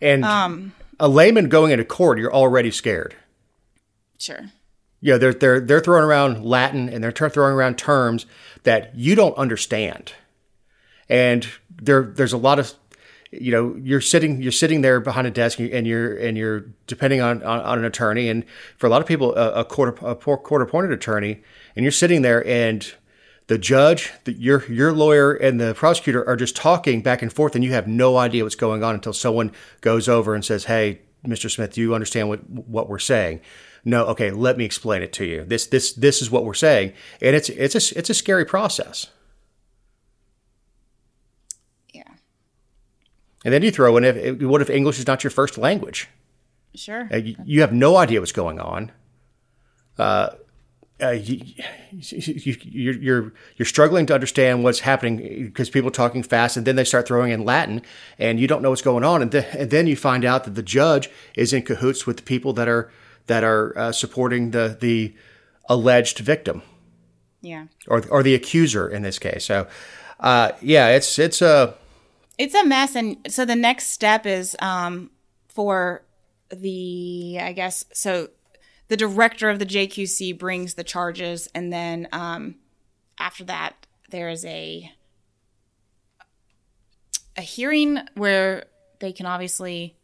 [0.00, 3.14] And um, a layman going into court, you're already scared.
[4.18, 4.50] sure.
[5.02, 8.24] Yeah, they're they're they're throwing around Latin and they're throwing around terms
[8.62, 10.12] that you don't understand,
[11.08, 12.72] and there there's a lot of
[13.32, 17.20] you know you're sitting you're sitting there behind a desk and you're and you're depending
[17.20, 18.28] on on, on an attorney.
[18.28, 18.44] And
[18.76, 21.42] for a lot of people a, a court a court appointed attorney
[21.74, 22.94] and you're sitting there and
[23.48, 27.54] the judge the, your your lawyer and the prosecutor are just talking back and forth
[27.54, 31.00] and you have no idea what's going on until someone goes over and says hey
[31.24, 31.50] Mr.
[31.50, 33.40] Smith do you understand what what we're saying?
[33.84, 35.44] No okay let me explain it to you.
[35.44, 36.92] This this this is what we're saying.
[37.20, 39.08] And it's it's a it's a scary process
[41.96, 42.02] Yeah.
[43.46, 46.08] And then you throw in if what if English is not your first language
[46.74, 47.08] Sure.
[47.10, 48.92] Uh, you, you have no idea what's going on.
[49.98, 50.28] Uh,
[51.02, 51.40] uh, you,
[51.90, 56.66] you, you're, you're you're struggling to understand what's happening because people are talking fast, and
[56.66, 57.80] then they start throwing in Latin,
[58.18, 60.54] and you don't know what's going on, and, th- and then you find out that
[60.54, 62.90] the judge is in cahoots with the people that are
[63.26, 65.14] that are uh, supporting the the
[65.68, 66.60] alleged victim
[67.40, 67.66] Yeah.
[67.88, 69.44] or or the accuser in this case.
[69.44, 69.66] So,
[70.20, 71.74] uh, yeah, it's it's a
[72.38, 75.10] it's a mess and so the next step is um
[75.48, 76.02] for
[76.50, 78.28] the i guess so
[78.88, 82.56] the director of the jqc brings the charges and then um
[83.18, 84.90] after that there is a
[87.36, 88.64] a hearing where
[89.00, 89.96] they can obviously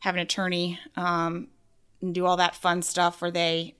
[0.00, 1.48] have an attorney um
[2.00, 3.74] and do all that fun stuff where they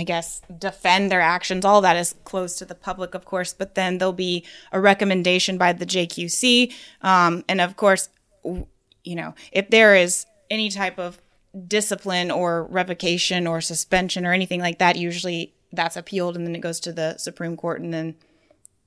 [0.00, 1.62] I guess, defend their actions.
[1.62, 5.58] All that is closed to the public, of course, but then there'll be a recommendation
[5.58, 6.72] by the JQC.
[7.02, 8.08] Um, and of course,
[8.42, 11.20] you know, if there is any type of
[11.66, 16.60] discipline or revocation or suspension or anything like that, usually that's appealed and then it
[16.60, 18.14] goes to the Supreme Court and then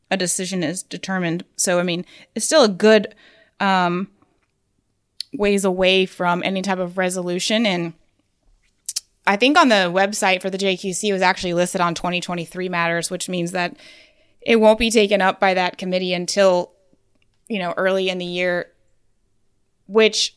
[0.10, 1.46] a decision is determined.
[1.58, 3.14] So, I mean, it's still a good
[3.60, 4.10] um,
[5.32, 7.68] ways away from any type of resolution.
[7.68, 7.94] And
[9.26, 13.10] I think on the website for the JQC it was actually listed on 2023 matters,
[13.10, 13.78] which means that
[14.42, 16.72] it won't be taken up by that committee until,
[17.48, 18.72] you know, early in the year,
[19.88, 20.36] which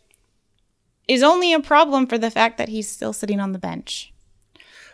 [1.09, 4.12] is only a problem for the fact that he's still sitting on the bench.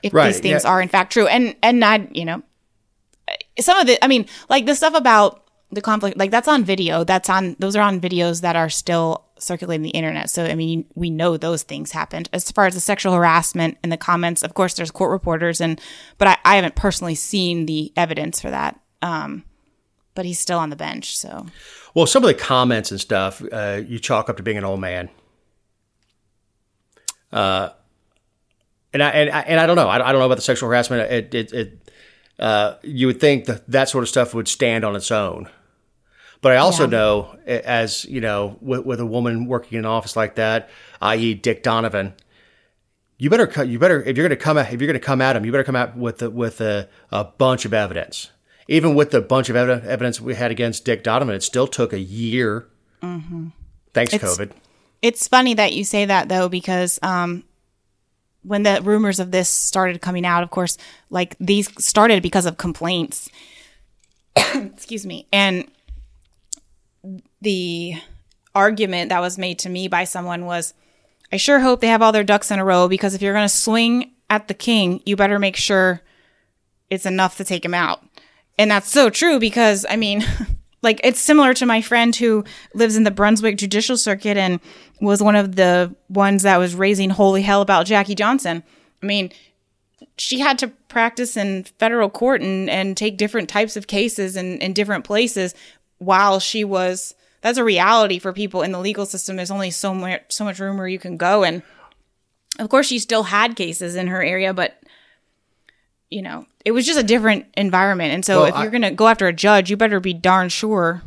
[0.02, 0.70] If Right, these things yeah.
[0.70, 1.26] are in fact true.
[1.26, 2.42] And, and not, you know,
[3.60, 7.04] some of the, I mean, like the stuff about the conflict, like that's on video.
[7.04, 10.30] That's on, those are on videos that are still circulating the internet.
[10.30, 12.28] So, I mean, we know those things happened.
[12.32, 15.80] As far as the sexual harassment and the comments, of course, there's court reporters, and
[16.18, 18.80] but I, I haven't personally seen the evidence for that.
[19.02, 19.44] Um,
[20.14, 21.16] but he's still on the bench.
[21.16, 21.46] So,
[21.94, 24.80] well, some of the comments and stuff uh, you chalk up to being an old
[24.80, 25.08] man.
[27.32, 27.70] Uh,
[28.92, 29.88] and I and I, and I don't know.
[29.88, 31.10] I, I don't know about the sexual harassment.
[31.10, 31.90] It it, it
[32.38, 35.48] uh, you would think that that sort of stuff would stand on its own.
[36.42, 36.90] But I also yeah.
[36.90, 40.68] know, as you know, with, with, a woman working in an office like that,
[41.00, 42.14] i.e., Dick Donovan,
[43.16, 45.20] you better you better if you're going to come at, if you're going to come
[45.20, 48.32] at him, you better come out with a, with a, a bunch of evidence.
[48.66, 52.00] Even with the bunch of evidence we had against Dick Donovan, it still took a
[52.00, 52.66] year.
[53.02, 53.48] Mm-hmm.
[53.94, 54.50] Thanks, it's, COVID.
[55.00, 57.44] It's funny that you say that though, because um,
[58.42, 60.76] when the rumors of this started coming out, of course,
[61.08, 63.30] like these started because of complaints.
[64.36, 65.28] Excuse me.
[65.32, 65.68] And
[67.42, 67.94] the
[68.54, 70.74] argument that was made to me by someone was
[71.32, 73.48] I sure hope they have all their ducks in a row because if you're going
[73.48, 76.02] to swing at the king, you better make sure
[76.90, 78.04] it's enough to take him out.
[78.58, 80.24] And that's so true because, I mean,
[80.82, 84.60] like it's similar to my friend who lives in the Brunswick Judicial Circuit and
[85.00, 88.62] was one of the ones that was raising holy hell about Jackie Johnson.
[89.02, 89.32] I mean,
[90.18, 94.58] she had to practice in federal court and, and take different types of cases in,
[94.58, 95.54] in different places
[95.96, 99.36] while she was that's a reality for people in the legal system.
[99.36, 101.62] There's only so much so much room where you can go, and
[102.58, 104.82] of course, she still had cases in her area, but
[106.10, 108.12] you know, it was just a different environment.
[108.12, 110.50] And so, well, if you're going to go after a judge, you better be darn
[110.50, 111.02] sure.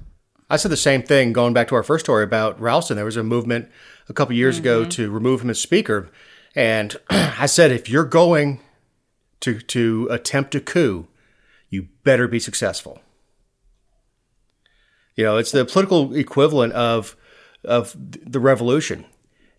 [0.50, 2.96] I said the same thing going back to our first story about Ralston.
[2.96, 3.70] There was a movement
[4.10, 4.64] a couple years mm-hmm.
[4.64, 6.10] ago to remove him as speaker,
[6.56, 8.60] and I said if you're going
[9.42, 11.08] to to attempt a coup,
[11.70, 13.02] you better be successful.
[15.16, 17.16] You know, it's the political equivalent of
[17.64, 19.06] of the revolution.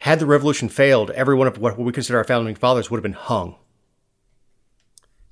[0.01, 3.03] Had the revolution failed, every one of what we consider our founding fathers would have
[3.03, 3.57] been hung.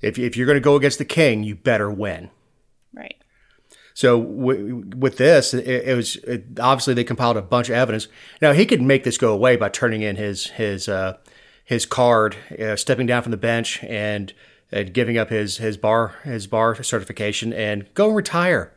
[0.01, 2.31] If, if you're going to go against the king, you better win.
[2.93, 3.15] Right.
[3.93, 8.07] So w- with this, it, it was it, obviously they compiled a bunch of evidence.
[8.41, 11.17] Now he could make this go away by turning in his his uh,
[11.63, 14.33] his card, uh, stepping down from the bench, and,
[14.71, 18.74] and giving up his his bar his bar certification, and go and retire.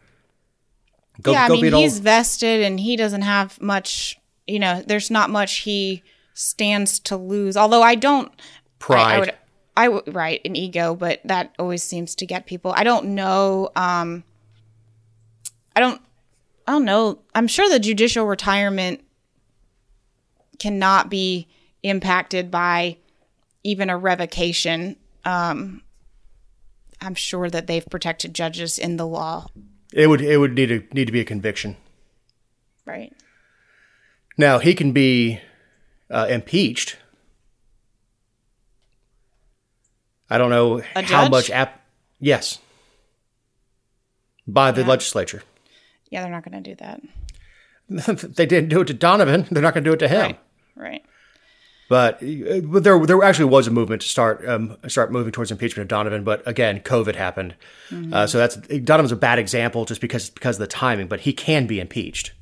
[1.23, 5.31] Go, yeah, I mean, he's vested and he doesn't have much, you know, there's not
[5.31, 6.03] much he
[6.35, 7.57] stands to lose.
[7.57, 8.31] Although I don't.
[8.79, 9.33] Pride.
[9.77, 12.73] I, I would, I right, an ego, but that always seems to get people.
[12.77, 13.71] I don't know.
[13.75, 14.23] Um,
[15.75, 16.01] I don't,
[16.67, 17.21] I don't know.
[17.35, 19.03] I'm sure the judicial retirement
[20.59, 21.49] cannot be
[21.83, 22.99] impacted by
[23.65, 24.97] even a revocation.
[25.25, 25.83] Um,
[27.01, 29.47] I'm sure that they've protected judges in the law
[29.92, 31.77] it would it would need to need to be a conviction.
[32.85, 33.12] Right.
[34.37, 35.40] Now he can be
[36.11, 36.96] uh, impeached.
[40.31, 41.31] I don't know a how judge?
[41.31, 41.83] much app.
[42.20, 42.59] Yes.
[44.46, 44.88] By the yeah.
[44.88, 45.42] legislature.
[46.11, 47.03] Yeah, they're not going to do that.
[48.37, 49.46] they didn't do it to Donovan.
[49.51, 50.20] They're not going to do it to him.
[50.20, 50.40] Right.
[50.77, 51.05] right.
[51.88, 55.85] But uh, there, there actually was a movement to start um, start moving towards impeachment
[55.85, 56.22] of Donovan.
[56.22, 57.55] But again, COVID happened,
[57.90, 58.12] mm-hmm.
[58.12, 61.07] uh, so that's Donovan's a bad example just because because of the timing.
[61.09, 62.33] But he can be impeached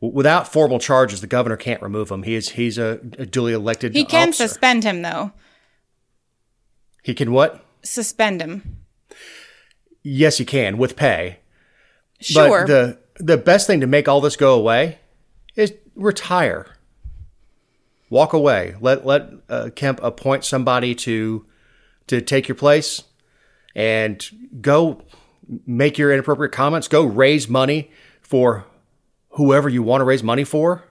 [0.00, 1.20] without formal charges.
[1.20, 2.24] The governor can't remove him.
[2.24, 3.94] He is he's a, a duly elected.
[3.94, 4.48] He can officer.
[4.48, 5.32] suspend him though.
[7.04, 7.64] He can what?
[7.82, 8.78] Suspend him.
[10.02, 11.38] Yes, he can with pay.
[12.20, 12.62] Sure.
[12.62, 14.98] But the the best thing to make all this go away
[15.54, 16.66] is retire
[18.10, 18.74] walk away.
[18.80, 21.46] Let let uh, Kemp appoint somebody to
[22.06, 23.02] to take your place,
[23.74, 24.24] and
[24.60, 25.02] go
[25.66, 26.88] make your inappropriate comments.
[26.88, 27.90] Go raise money
[28.20, 28.66] for
[29.30, 30.84] whoever you want to raise money for.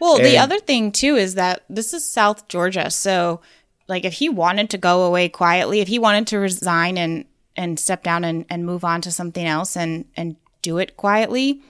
[0.00, 3.40] Well, and, the other thing too is that this is South Georgia, so
[3.88, 7.24] like if he wanted to go away quietly, if he wanted to resign and
[7.56, 11.62] and step down and, and move on to something else and and do it quietly,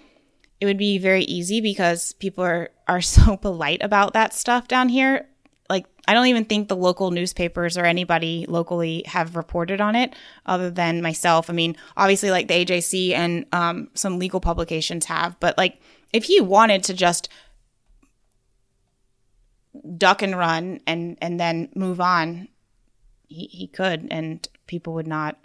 [0.60, 4.88] it would be very easy because people are, are so polite about that stuff down
[4.88, 5.28] here.
[5.70, 10.14] Like, I don't even think the local newspapers or anybody locally have reported on it
[10.46, 11.50] other than myself.
[11.50, 15.80] I mean, obviously, like the AJC and um, some legal publications have, but like,
[16.12, 17.28] if he wanted to just
[19.96, 22.48] duck and run and and then move on,
[23.28, 25.38] he, he could, and people would not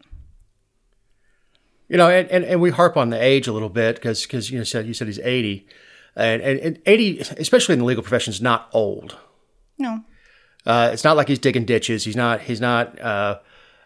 [1.94, 4.50] you know, and, and, and we harp on the age a little bit because because
[4.50, 5.68] you know said you said he's eighty,
[6.16, 9.16] and, and, and eighty, especially in the legal profession, is not old.
[9.78, 10.04] No,
[10.66, 12.04] uh, it's not like he's digging ditches.
[12.04, 13.42] He's not he's not uh,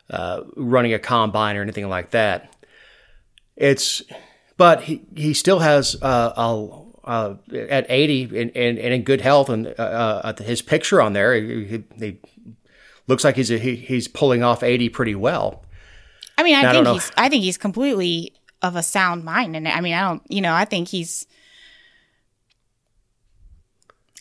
[0.09, 2.55] uh, running a combine or anything like that.
[3.57, 4.01] It's
[4.55, 9.19] but he he still has uh, a uh, at 80 and, and, and in good
[9.19, 12.19] health, and uh, uh, his picture on there, he, he
[13.07, 15.63] looks like he's a, he, he's pulling off 80 pretty well.
[16.37, 16.93] I mean, I I think know.
[16.93, 20.41] he's I think he's completely of a sound mind, and I mean, I don't, you
[20.41, 21.27] know, I think he's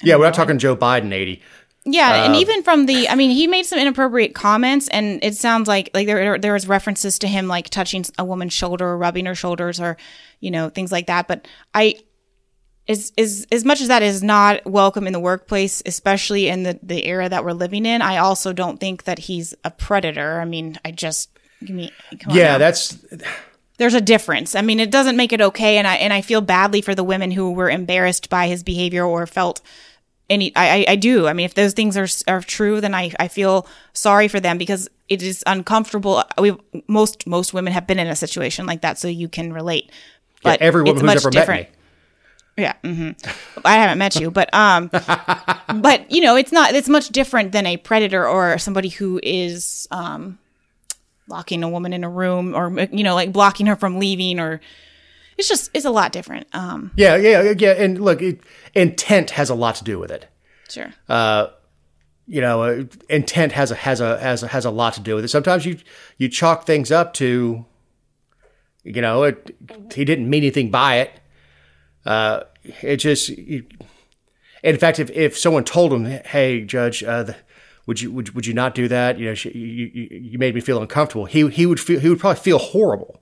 [0.03, 1.43] Yeah, we're not talking Joe Biden 80.
[1.89, 5.37] Yeah, and um, even from the, I mean, he made some inappropriate comments, and it
[5.37, 8.99] sounds like like there there was references to him like touching a woman's shoulder or
[8.99, 9.97] rubbing her shoulders or
[10.41, 11.29] you know things like that.
[11.29, 11.95] But I,
[12.89, 16.79] as as as much as that is not welcome in the workplace, especially in the
[16.83, 20.41] the era that we're living in, I also don't think that he's a predator.
[20.41, 21.31] I mean, I just
[21.65, 21.93] give me
[22.29, 22.59] Yeah, now.
[22.59, 22.99] that's
[23.79, 24.55] there's a difference.
[24.55, 27.05] I mean, it doesn't make it okay, and I and I feel badly for the
[27.05, 29.61] women who were embarrassed by his behavior or felt
[30.31, 30.55] any.
[30.57, 31.27] I I, I do.
[31.27, 34.59] I mean, if those things are are true, then I I feel sorry for them
[34.59, 36.23] because it is uncomfortable.
[36.39, 36.57] We
[36.89, 39.91] most most women have been in a situation like that, so you can relate.
[40.43, 41.61] But every woman it's who's much ever different.
[41.63, 41.77] met me.
[42.59, 43.11] Yeah, hmm
[43.67, 44.89] I haven't met you, but um,
[45.83, 46.75] but you know, it's not.
[46.75, 50.39] It's much different than a predator or somebody who is um,
[51.29, 54.61] locking a woman in a room or you know, like blocking her from leaving or.
[55.39, 56.47] It's just it's a lot different.
[56.55, 57.73] Um, Yeah, yeah, yeah.
[57.73, 58.41] And look, it,
[58.75, 60.27] intent has a lot to do with it.
[60.71, 60.95] sure.
[62.27, 65.15] you know, uh, intent has a has a has a, has a lot to do
[65.15, 65.29] with it.
[65.29, 65.79] Sometimes you
[66.19, 67.65] you chalk things up to,
[68.83, 69.57] you know, it,
[69.95, 71.21] he didn't mean anything by it.
[72.05, 72.45] Uh,
[72.83, 73.65] it just, you,
[74.63, 77.37] in fact, if, if someone told him, "Hey, Judge, uh, the,
[77.87, 79.19] would you would, would you not do that?
[79.19, 82.09] You know, she, you, you you made me feel uncomfortable." He he would feel he
[82.09, 83.21] would probably feel horrible.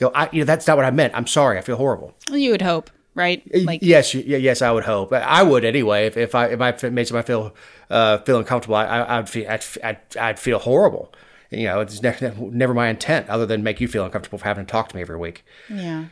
[0.00, 1.14] You know, I, you know that's not what I meant.
[1.14, 1.58] I'm sorry.
[1.58, 2.14] I feel horrible.
[2.30, 3.42] you would hope, right?
[3.54, 5.12] Like yes, yes, I would hope.
[5.12, 6.06] I would anyway.
[6.06, 7.54] If, if I if I made somebody feel
[7.90, 11.12] uh, feel uncomfortable, I, I, I'd feel I'd, I'd, I'd feel horrible.
[11.50, 14.64] You know, it's never, never my intent, other than make you feel uncomfortable for having
[14.64, 15.44] to talk to me every week.
[15.68, 16.06] yeah.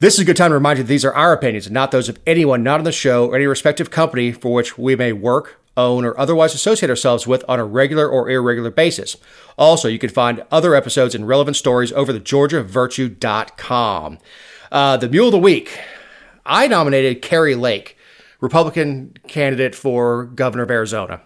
[0.00, 1.90] This is a good time to remind you that these are our opinions and not
[1.90, 5.12] those of anyone not on the show or any respective company for which we may
[5.12, 9.16] work, own, or otherwise associate ourselves with on a regular or irregular basis.
[9.56, 14.18] Also, you can find other episodes and relevant stories over the georgiavirtue.com.
[14.72, 15.78] Uh, the Mule of the Week.
[16.46, 17.96] I nominated Kari Lake,
[18.40, 21.20] Republican candidate for governor of Arizona.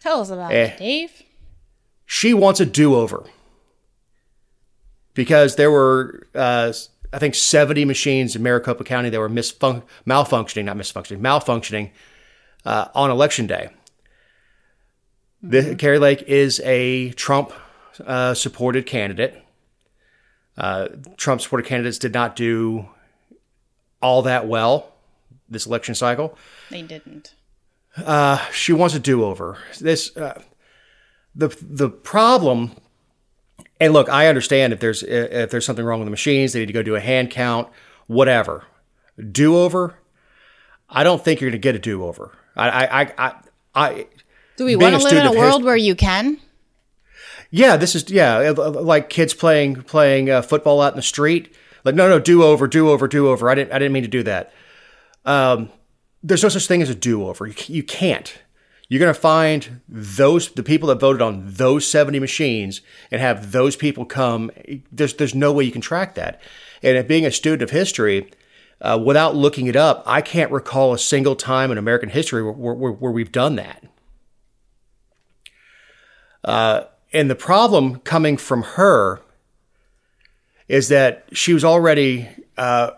[0.00, 0.64] Tell us about Eh.
[0.64, 1.22] it, Dave.
[2.06, 3.24] she wants a do-over
[5.14, 6.72] because there were uh,
[7.12, 11.90] i think 70 machines in maricopa county that were misfun- malfunctioning not misfunctioning malfunctioning
[12.66, 13.70] uh, on election day
[15.42, 17.52] the, Kari Lake is a Trump
[18.04, 19.42] uh, supported candidate.
[20.56, 22.88] Uh, Trump supported candidates did not do
[24.02, 24.92] all that well
[25.48, 26.36] this election cycle
[26.70, 27.34] They didn't.
[28.52, 29.58] she wants a do-over.
[29.80, 30.42] This uh,
[31.34, 32.72] the the problem.
[33.78, 36.66] And look, I understand if there's if there's something wrong with the machines, they need
[36.66, 37.68] to go do a hand count,
[38.06, 38.64] whatever.
[39.30, 39.98] Do-over.
[40.88, 42.32] I don't think you're going to get a do-over.
[42.32, 43.12] I I I.
[43.18, 43.34] I,
[43.74, 44.06] I
[44.56, 46.38] Do we want to live in a world hist- where you can?
[47.50, 51.54] yeah, this is yeah, like kids playing playing uh, football out in the street.
[51.84, 53.48] Like no, no, do over, do over, do over.
[53.50, 54.52] I didn't I didn't mean to do that.
[55.24, 55.70] Um,
[56.22, 57.46] there's no such thing as a do over.
[57.46, 58.36] You, you can't.
[58.88, 62.80] You're going to find those the people that voted on those 70 machines
[63.10, 64.50] and have those people come.
[64.92, 66.40] There's there's no way you can track that.
[66.82, 68.30] And being a student of history,
[68.80, 72.52] uh, without looking it up, I can't recall a single time in American history where,
[72.52, 73.84] where, where we've done that.
[77.12, 79.22] And the problem coming from her
[80.68, 82.90] is that she was already uh,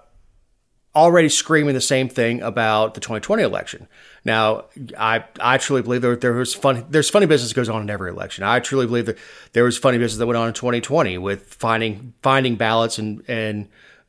[0.96, 3.86] already screaming the same thing about the 2020 election.
[4.24, 4.64] Now,
[4.98, 6.86] I I truly believe there, there was fun.
[6.90, 8.42] There's funny business that goes on in every election.
[8.42, 9.18] I truly believe that
[9.52, 13.68] there was funny business that went on in 2020 with finding finding ballots and and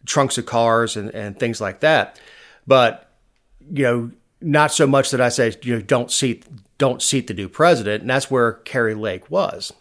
[0.09, 2.19] trunks of cars and and things like that.
[2.67, 3.09] But
[3.71, 6.45] you know, not so much that I say you know don't seat
[6.77, 9.71] don't seat the new president, and that's where Kari Lake was.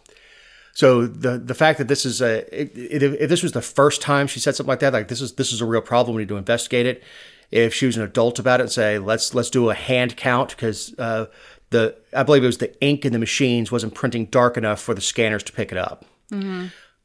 [0.73, 4.39] So the the fact that this is a if, this was the first time she
[4.39, 6.37] said something like that, like this is this is a real problem, we need to
[6.37, 7.03] investigate it.
[7.51, 10.51] If she was an adult about it and say let's let's do a hand count
[10.51, 11.25] because uh,
[11.71, 14.93] the I believe it was the ink in the machines wasn't printing dark enough for
[14.93, 16.05] the scanners to pick it up.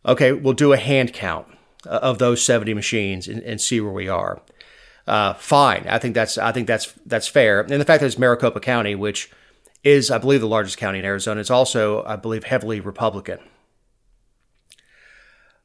[0.06, 1.53] Okay, we'll do a hand count
[1.86, 4.40] of those seventy machines and, and see where we are.
[5.06, 7.60] Uh, fine, I think that's I think that's that's fair.
[7.60, 9.30] And the fact that it's Maricopa County, which
[9.82, 13.38] is I believe the largest county in Arizona, it's also I believe heavily Republican.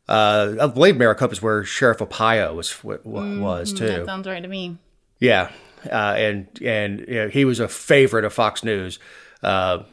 [0.10, 3.88] Uh, I believe Maricopa is where Sheriff Arpaio was was too.
[3.88, 4.78] That sounds right to me.
[5.20, 5.52] Yeah,
[5.86, 9.00] uh, and and you know, he was a favorite of Fox News.
[9.44, 9.84] Uh,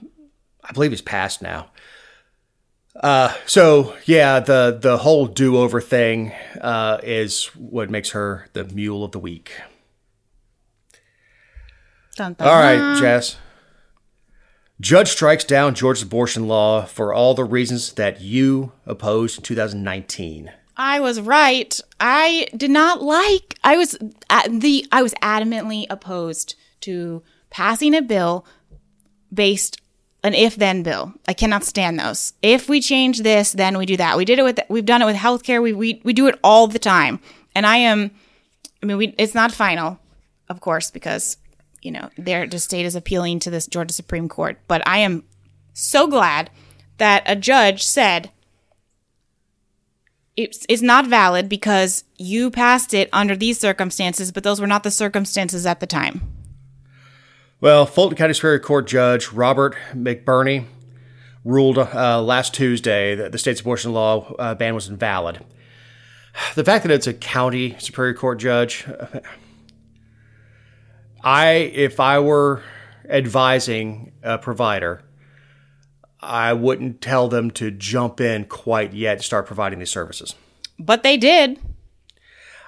[0.65, 1.71] I believe he's passed now.
[3.03, 8.65] Uh, so yeah, the the whole do over thing uh, is what makes her the
[8.65, 9.53] mule of the week.
[12.17, 13.01] Dun, dun, All right, dun.
[13.01, 13.37] Jess.
[14.81, 20.53] Judge strikes down Georgia's abortion law for all the reasons that you opposed in 2019.
[20.77, 21.81] I was right.
[21.99, 23.59] I did not like.
[23.65, 23.97] I was
[24.29, 24.87] at the.
[24.93, 28.47] I was adamantly opposed to passing a bill
[29.33, 29.81] based
[30.27, 31.15] an if then bill.
[31.29, 32.33] I cannot stand those.
[32.43, 34.17] If we change this, then we do that.
[34.17, 34.61] We did it with.
[34.69, 35.63] We've done it with healthcare.
[35.63, 37.21] We we we do it all the time.
[37.55, 38.11] And I am.
[38.83, 39.15] I mean, we.
[39.19, 39.99] It's not final,
[40.49, 41.37] of course, because
[41.81, 44.59] you know their the state is appealing to this Georgia Supreme Court.
[44.67, 45.23] But I am
[45.73, 46.51] so glad
[46.99, 48.31] that a judge said
[50.37, 54.83] it's, it's not valid because you passed it under these circumstances, but those were not
[54.83, 56.21] the circumstances at the time.
[57.59, 60.67] Well, Fulton County Superior Court Judge Robert McBurney
[61.43, 65.43] ruled uh, last Tuesday that the state's abortion law uh, ban was invalid.
[66.55, 68.87] The fact that it's a county Superior Court judge,
[71.25, 72.63] I, if I were
[73.09, 75.03] advising a provider,
[76.21, 80.35] I wouldn't tell them to jump in quite yet to start providing these services.
[80.79, 81.59] But they did.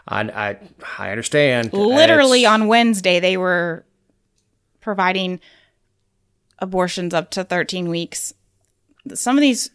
[0.07, 0.59] I, I,
[0.99, 1.75] I understand.
[1.75, 3.85] Literally on Wednesday, they were
[4.89, 5.39] providing
[6.61, 8.33] abortions up to 13 weeks.
[9.13, 9.69] Some of these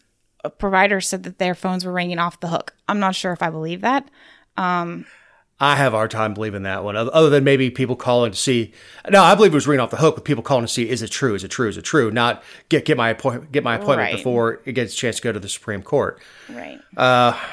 [0.44, 2.74] uh, providers said that their phones were ringing off the hook.
[2.88, 4.10] I'm not sure if I believe that.
[4.58, 8.74] I have a hard time believing that one, other than maybe people calling to see.
[9.08, 11.04] No, I believe it was ringing off the hook with people calling to see is
[11.04, 12.10] it true, is it true, is it true?
[12.10, 14.16] Not get get my appointment, get my appointment Right.
[14.16, 16.20] before it gets a chance to go to the Supreme Court.
[16.50, 16.80] Right.
[16.98, 17.46] I'm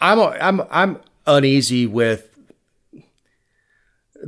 [0.00, 2.37] I'm I'm uneasy with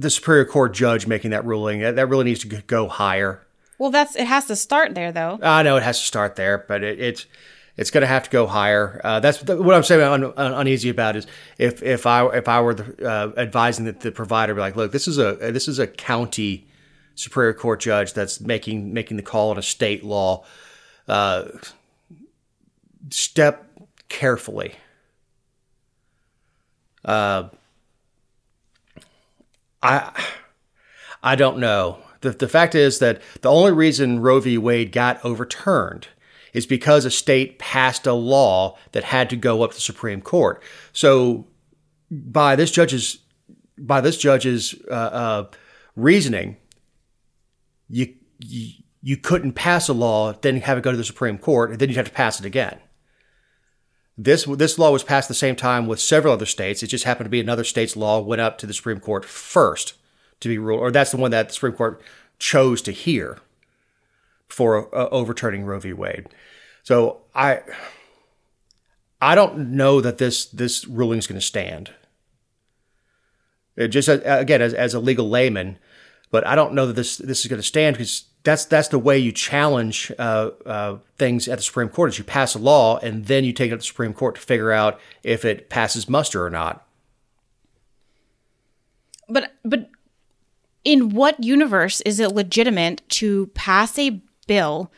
[0.01, 1.80] the Superior Court judge making that ruling.
[1.80, 3.46] That that really needs to go higher.
[3.78, 5.38] Well, that's it has to start there though.
[5.42, 7.26] I know it has to start there, but it, it's
[7.76, 9.01] it's going to have to go higher.
[9.03, 10.03] Uh, that's the, what I'm saying.
[10.03, 11.26] I'm un- uneasy about is
[11.59, 14.92] if if I if I were the, uh, advising the, the provider, be like, look,
[14.92, 16.66] this is a this is a county
[17.14, 20.44] superior court judge that's making making the call on a state law.
[21.09, 21.48] Uh,
[23.11, 23.66] step
[24.09, 24.74] carefully.
[27.05, 27.48] Uh,
[29.83, 30.24] I
[31.22, 31.99] I don't know.
[32.20, 34.59] The, the fact is that the only reason Roe v.
[34.59, 36.09] Wade got overturned
[36.53, 40.20] is because a state passed a law that had to go up to the Supreme
[40.20, 40.62] Court.
[40.93, 41.47] So,
[42.11, 43.18] by this judge's
[43.78, 45.51] by this judge's uh, uh,
[45.97, 46.57] reasoning,
[47.89, 48.72] you, you
[49.03, 51.89] you couldn't pass a law, then have it go to the Supreme Court, and then
[51.89, 52.78] you'd have to pass it again.
[54.19, 56.83] This this law was passed at the same time with several other states.
[56.83, 59.95] It just happened to be another state's law went up to the Supreme Court first
[60.41, 62.03] to be ruled, or that's the one that the Supreme Court
[62.39, 63.39] chose to hear
[64.49, 65.93] for uh, overturning Roe v.
[65.93, 66.27] Wade.
[66.83, 67.61] So I
[69.21, 71.93] I don't know that this this ruling is going to stand.
[73.77, 75.79] It just uh, again as, as a legal layman,
[76.31, 78.99] but I don't know that this this is going to stand because that's that's the
[78.99, 82.99] way you challenge uh, uh, things at the Supreme Court is you pass a law
[82.99, 86.09] and then you take it to the Supreme Court to figure out if it passes
[86.09, 86.86] muster or not.
[89.28, 89.91] But but
[90.84, 94.91] in what universe is it legitimate to pass a bill?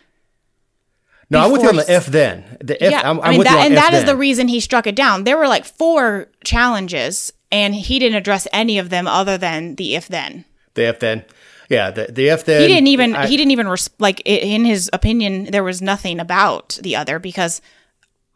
[1.29, 2.59] No, I'm with you on the if then.
[2.61, 4.61] The if, yeah, I'm, i I'm mean with that, and that is the reason he
[4.61, 5.25] struck it down.
[5.25, 9.95] There were like four challenges, and he didn't address any of them other than the
[9.95, 10.45] if then.
[10.75, 11.25] The if then.
[11.73, 12.61] Yeah, the, the if then.
[12.61, 16.21] He didn't even I- he didn't even res- like in his opinion there was nothing
[16.21, 17.63] about the other because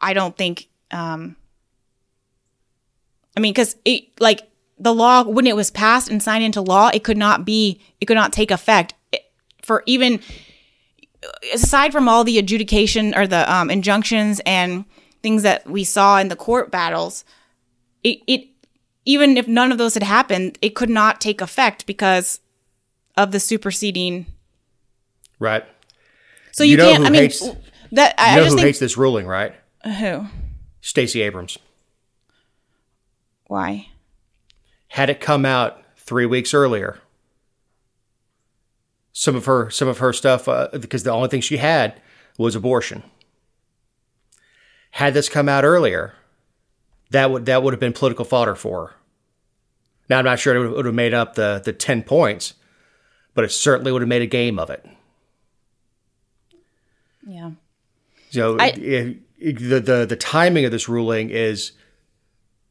[0.01, 1.35] I don't think um
[3.35, 4.41] I mean cuz it like
[4.79, 8.05] the law when it was passed and signed into law it could not be it
[8.05, 8.95] could not take effect
[9.61, 10.19] for even
[11.53, 14.85] aside from all the adjudication or the um, injunctions and
[15.21, 17.23] things that we saw in the court battles
[18.03, 18.47] it, it
[19.05, 22.39] even if none of those had happened it could not take effect because
[23.17, 24.27] of the superseding
[25.39, 25.65] right.
[26.51, 27.05] so you, You know can't.
[27.05, 27.49] I mean, hates-
[27.91, 29.53] that I, You I know just who think hates this ruling, right?
[29.83, 30.27] who?
[30.81, 31.57] Stacey Abrams.
[33.47, 33.87] Why?
[34.89, 36.99] Had it come out three weeks earlier,
[39.13, 41.99] some of her some of her stuff uh, because the only thing she had
[42.37, 43.03] was abortion.
[44.91, 46.13] Had this come out earlier,
[47.11, 48.93] that would that would have been political fodder for her.
[50.09, 52.53] Now I'm not sure it would, would have made up the the ten points,
[53.37, 54.83] but it certainly would have made a game of it.
[57.27, 57.51] Yeah.
[58.31, 61.73] So I- it- it- the, the the timing of this ruling is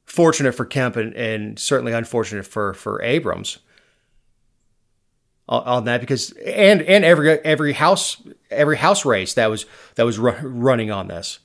[0.06, 3.58] fortunate for Kemp and, and certainly unfortunate for for Abrams
[5.48, 10.02] on, on that because and and every every house every house race that was that
[10.02, 11.38] was ru- running on this.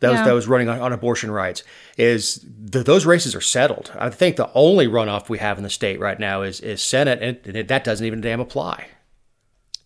[0.00, 0.24] That was Yeah.
[0.26, 1.62] that was running on, on abortion rights.
[1.96, 3.92] Is th those races are settled?
[3.98, 7.22] I think the only runoff we have in the state right now is is Senate,
[7.22, 8.88] and, and that doesn't even damn apply.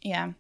[0.03, 0.33] Yeah.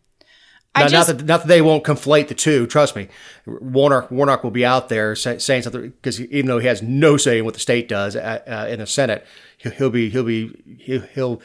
[0.73, 2.67] I Not, just, not that not that they won't conflate the two.
[2.69, 3.09] Trust me,
[3.45, 7.17] Warnock Warnock will be out there say, saying something because even though he has no
[7.17, 9.27] say in what the state does uh, uh, in the Senate,
[9.59, 11.43] he'll, he'll be he'll be he'll, he'll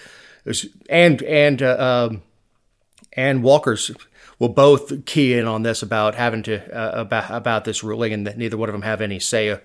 [0.89, 2.21] and and uh, um,
[3.13, 3.89] and Walker's
[4.39, 8.27] will both key in on this about having to uh, about about this ruling, and
[8.27, 9.59] that neither one of them have any say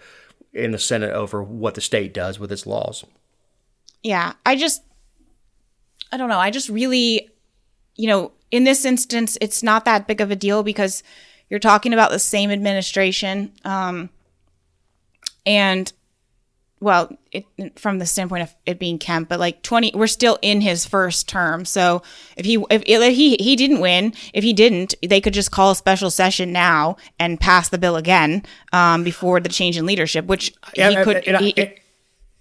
[0.53, 3.05] in the Senate over what the state does with its laws.
[4.03, 4.83] yeah, I just,
[6.13, 6.39] I don't know.
[6.39, 7.31] I just really,
[7.97, 11.03] you know, in this instance, it's not that big of a deal because
[11.49, 13.53] you're talking about the same administration.
[13.65, 14.11] Um,
[15.47, 15.93] and,
[16.81, 17.45] well, it,
[17.79, 21.29] from the standpoint of it being Kemp, but like 20, we're still in his first
[21.29, 21.65] term.
[21.67, 22.03] So
[22.37, 25.73] if he, if, if he, he didn't win, if he didn't, they could just call
[25.73, 30.25] a special session now and pass the bill again, um, before the change in leadership,
[30.27, 31.55] which he and, could, and, I- he-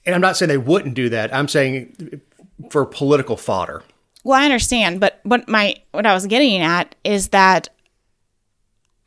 [0.06, 1.34] and I'm not saying they wouldn't do that.
[1.36, 2.22] I'm saying
[2.70, 3.84] for political fodder.
[4.24, 7.70] Well, I understand, but what my what I was getting at is that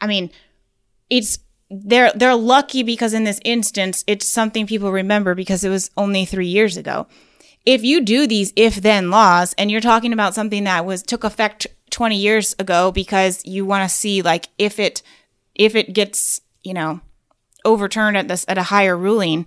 [0.01, 0.30] I mean,
[1.11, 1.39] it's
[1.73, 6.25] they're they're lucky because in this instance it's something people remember because it was only
[6.25, 7.07] 3 years ago.
[7.64, 11.25] If you do these if then laws and you're talking about something that was took
[11.25, 15.03] effect 20 years ago because you want to see like if it
[15.55, 17.01] if it gets, you know,
[17.64, 19.47] overturned at this at a higher ruling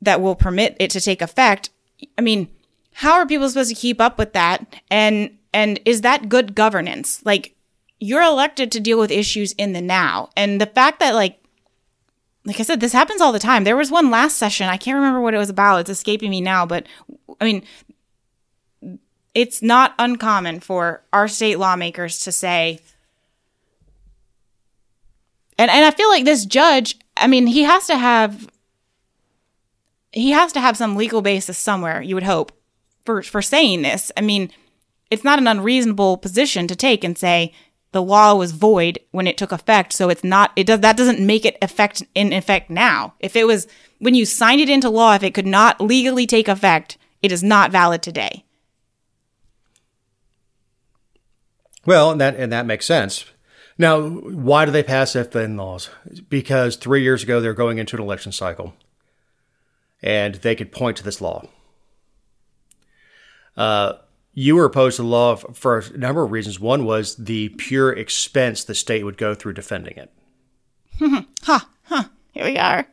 [0.00, 1.70] that will permit it to take effect,
[2.16, 2.48] I mean,
[2.92, 7.20] how are people supposed to keep up with that and and is that good governance
[7.24, 7.55] like
[7.98, 11.42] you're elected to deal with issues in the now and the fact that like
[12.44, 14.96] like i said this happens all the time there was one last session i can't
[14.96, 16.86] remember what it was about it's escaping me now but
[17.40, 17.62] i mean
[19.34, 22.80] it's not uncommon for our state lawmakers to say
[25.58, 28.48] and and i feel like this judge i mean he has to have
[30.12, 32.52] he has to have some legal basis somewhere you would hope
[33.06, 34.12] for for saying this.
[34.16, 34.50] I mean,
[35.10, 37.54] it's not an unreasonable position to take and say
[37.96, 41.18] the law was void when it took effect, so it's not it does that doesn't
[41.18, 43.14] make it effect in effect now.
[43.20, 43.66] If it was
[43.98, 47.42] when you signed it into law, if it could not legally take effect, it is
[47.42, 48.44] not valid today.
[51.86, 53.24] Well, and that and that makes sense.
[53.78, 55.88] Now, why do they pass if-then laws?
[56.28, 58.74] Because three years ago they're going into an election cycle,
[60.02, 61.48] and they could point to this law.
[63.56, 63.94] Uh,
[64.38, 66.60] you were opposed to the law for a number of reasons.
[66.60, 70.12] One was the pure expense the state would go through defending it.
[72.32, 72.86] Here we are.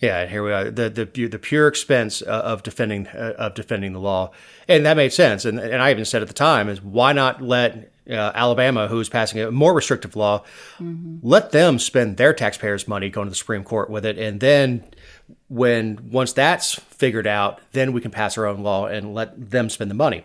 [0.00, 0.70] Yeah, and here we are.
[0.70, 4.30] The the the pure expense uh, of defending uh, of defending the law,
[4.68, 5.44] and that made sense.
[5.44, 9.08] And and I even said at the time is why not let uh, Alabama, who's
[9.08, 10.44] passing a more restrictive law,
[11.22, 14.84] let them spend their taxpayers' money going to the Supreme Court with it, and then
[15.48, 19.70] when once that's figured out, then we can pass our own law and let them
[19.70, 20.24] spend the money.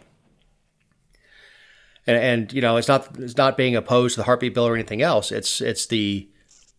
[2.06, 4.76] And, and you know, it's not it's not being opposed to the heartbeat bill or
[4.76, 5.32] anything else.
[5.32, 6.28] It's it's the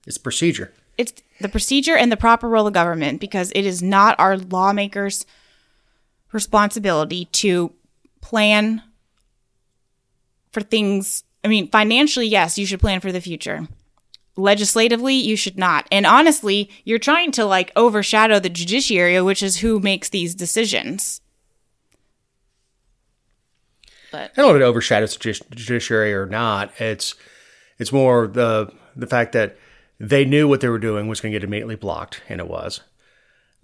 [0.06, 0.72] it's the procedure.
[0.96, 5.26] It's the procedure and the proper role of government because it is not our lawmakers'
[6.32, 7.72] responsibility to
[8.20, 8.82] plan
[10.54, 11.24] for things.
[11.42, 13.68] I mean, financially, yes, you should plan for the future.
[14.36, 15.86] Legislatively, you should not.
[15.92, 21.20] And honestly, you're trying to like overshadow the judiciary, which is who makes these decisions.
[24.10, 26.72] But I don't know if it overshadows the judiciary or not.
[26.80, 27.14] It's
[27.78, 29.56] it's more the the fact that
[30.00, 32.80] they knew what they were doing was going to get immediately blocked, and it was.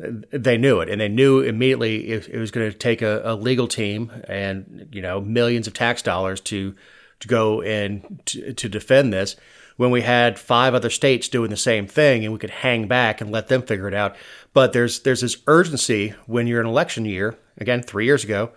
[0.00, 3.34] They knew it, and they knew immediately it, it was going to take a, a
[3.34, 6.74] legal team and you know millions of tax dollars to
[7.20, 9.36] to go and to, to defend this.
[9.76, 13.20] When we had five other states doing the same thing, and we could hang back
[13.20, 14.16] and let them figure it out.
[14.52, 17.38] But there's there's this urgency when you're in election year.
[17.58, 18.52] Again, three years ago,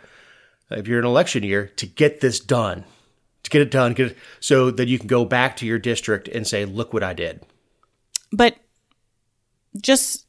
[0.72, 2.86] if you're in election year to get this done,
[3.44, 6.28] to get it done, get it, so that you can go back to your district
[6.28, 7.42] and say, "Look what I did."
[8.34, 8.58] but
[9.80, 10.23] just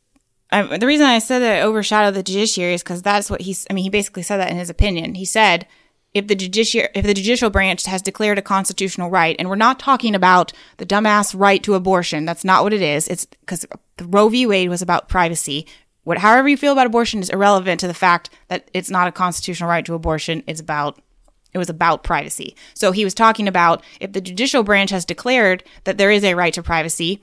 [0.54, 3.66] I, the reason I said that it overshadowed the judiciary is because that's what he's.
[3.68, 5.16] I mean, he basically said that in his opinion.
[5.16, 5.66] He said
[6.14, 9.80] if the judiciary, if the judicial branch has declared a constitutional right, and we're not
[9.80, 12.24] talking about the dumbass right to abortion.
[12.24, 13.08] That's not what it is.
[13.08, 13.66] It's because
[14.00, 14.46] Roe v.
[14.46, 15.66] Wade was about privacy.
[16.04, 19.12] What, however you feel about abortion is irrelevant to the fact that it's not a
[19.12, 20.44] constitutional right to abortion.
[20.46, 21.02] It's about
[21.52, 22.56] it was about privacy.
[22.74, 26.34] So he was talking about if the judicial branch has declared that there is a
[26.34, 27.22] right to privacy,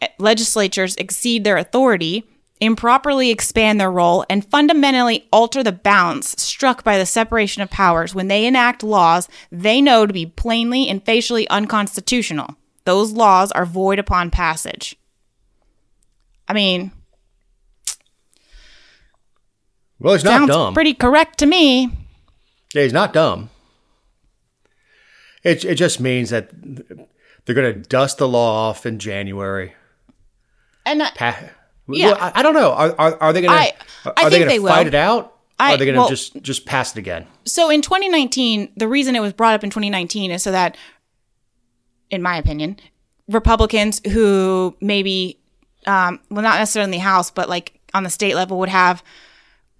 [0.00, 2.24] eh, legislatures exceed their authority,
[2.60, 8.14] improperly expand their role, and fundamentally alter the balance struck by the separation of powers
[8.14, 12.56] when they enact laws they know to be plainly and facially unconstitutional.
[12.84, 14.94] those laws are void upon passage.
[16.46, 16.92] I mean,
[19.98, 20.74] Well, he's not dumb.
[20.74, 21.90] pretty correct to me.
[22.74, 23.50] Yeah, he's not dumb.
[25.42, 26.50] It it just means that
[27.44, 29.74] they're going to dust the law off in January.
[30.86, 31.38] And I- Pa-
[31.88, 32.12] Yeah.
[32.12, 32.72] Well, I, I don't know.
[32.72, 33.56] Are, are, are they going to?
[33.56, 33.72] I
[34.24, 34.68] Are they going they to will.
[34.70, 35.32] fight it out?
[35.58, 37.26] I- are they going to well- just just pass it again?
[37.44, 40.76] so in 2019, the reason it was brought up in 2019 is so that,
[42.10, 42.78] in my opinion,
[43.28, 45.38] Republicans who maybe,
[45.86, 49.02] um, well, not necessarily in the House, but like on the state level would have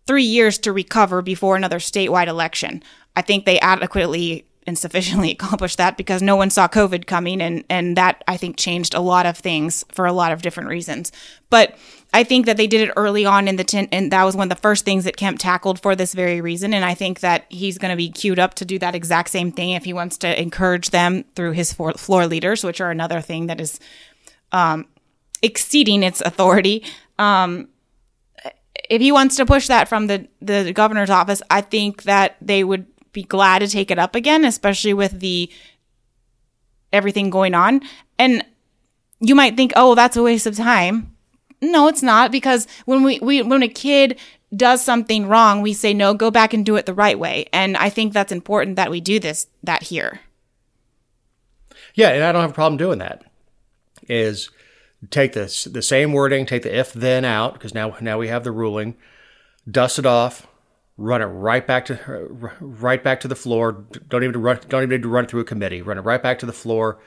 [0.07, 2.83] three years to recover before another statewide election.
[3.17, 7.65] I think they adequately and sufficiently accomplished that because no one saw COVID coming, and
[7.69, 11.13] and that I think changed a lot of things for a lot of different reasons.
[11.51, 11.77] But
[12.13, 14.51] I think that they did it early on in the ten, and that was one
[14.51, 16.75] of the first things that Kemp tackled for this very reason.
[16.75, 19.53] And I think that he's going to be queued up to do that exact same
[19.53, 23.21] thing if he wants to encourage them through his floor, floor leaders, which are another
[23.21, 23.81] thing that is
[24.53, 24.87] um,
[25.43, 26.85] exceeding its authority.
[27.19, 27.69] Um,
[28.91, 32.65] if he wants to push that from the the governor's office, I think that they
[32.65, 35.51] would be glad to take it up again, especially with the
[36.93, 37.81] everything going on.
[38.19, 38.45] And
[39.21, 41.17] you might think, "Oh, that's a waste of time."
[41.63, 44.19] No, it's not because when we, we when a kid
[44.55, 47.47] does something wrong, we say no, go back and do it the right way.
[47.53, 50.21] And I think that's important that we do this that here.
[51.95, 53.25] Yeah, and I don't have a problem doing that.
[54.09, 54.51] Is
[55.11, 58.45] take this the same wording, take the if then out because now now we have
[58.45, 58.97] the ruling,
[59.71, 60.47] dust it off,
[60.97, 61.99] run it right back to
[62.61, 63.73] right back to the floor.
[64.09, 65.83] Don't even run, don't even need to run it through a committee.
[65.83, 66.99] Run it right back to the floor,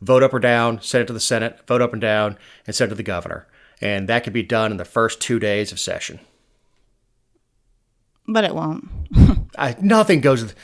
[0.00, 2.36] vote up or down, send it to the Senate, vote up and down,
[2.66, 3.46] and send it to the governor.
[3.80, 6.18] And that could be done in the first two days of session.
[8.26, 8.88] But it won't.
[9.58, 10.54] I, nothing goes,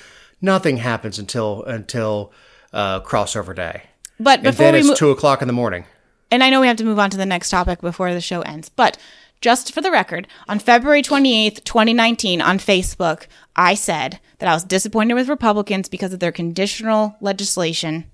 [0.40, 2.32] nothing happens until until
[2.72, 3.84] uh, crossover day,
[4.20, 5.86] But and before then we it's move, two o'clock in the morning.
[6.30, 8.42] and I know we have to move on to the next topic before the show
[8.42, 8.98] ends, but
[9.44, 14.64] just for the record, on February 28th, 2019, on Facebook, I said that I was
[14.64, 18.10] disappointed with Republicans because of their conditional legislation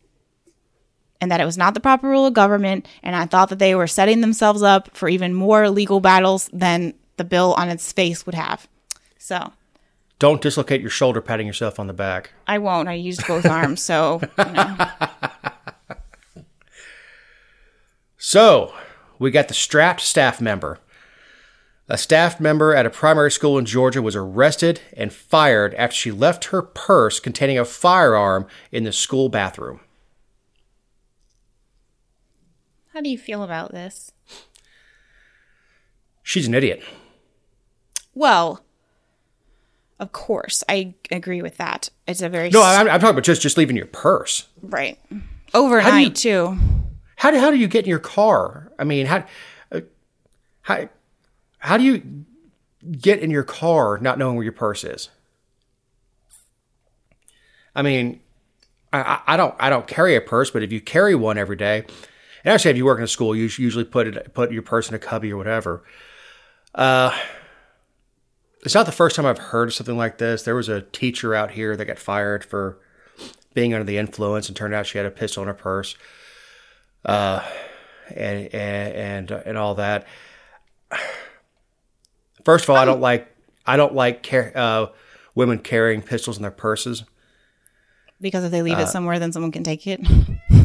[1.21, 2.89] and that it was not the proper rule of government.
[3.05, 6.95] And I thought that they were setting themselves up for even more legal battles than
[7.17, 8.67] the bill on its face would have.
[9.17, 9.53] So
[10.19, 12.33] Don't dislocate your shoulder patting yourself on the back.
[12.49, 12.89] I won't.
[12.89, 13.81] I used both arms.
[13.81, 14.77] So, you know.
[18.23, 18.75] So,
[19.19, 20.79] we got the strapped staff member.
[21.93, 26.13] A staff member at a primary school in Georgia was arrested and fired after she
[26.13, 29.81] left her purse containing a firearm in the school bathroom.
[32.93, 34.13] how do you feel about this?
[36.23, 36.83] She's an idiot.
[38.15, 38.65] Well,
[39.99, 41.89] of course, I agree with that.
[42.07, 44.49] It's a very No, I'm, I'm talking about just, just leaving your purse.
[44.63, 44.99] right
[45.55, 46.59] overnight you- too.
[47.17, 48.73] How do, how do you get in your car?
[48.79, 49.25] I mean, how,
[49.73, 49.81] uh,
[50.63, 50.89] how,
[51.61, 52.25] how do you
[52.99, 55.09] get in your car not knowing where your purse is?
[57.75, 58.21] I mean,
[58.93, 61.85] I, I- don't I don't carry a purse, but if you carry one every day,
[62.45, 64.89] and actually if you work in a school, you usually put it put your purse
[64.89, 65.85] in a cubby or whatever.
[66.75, 67.17] Uh,
[68.65, 70.43] it's not the first time I've heard of something like this.
[70.43, 72.79] There was a teacher out here that got fired for
[73.55, 75.97] being under the influence, and turned out she had a pistol in her purse
[77.05, 77.45] and
[78.15, 80.07] and and, and all that.
[82.45, 83.29] First of all, I don't like
[83.67, 84.87] I don't like car- uh,
[85.35, 87.05] women carrying pistols in their purses.
[88.21, 90.01] Because if they leave it somewhere, then someone can take it.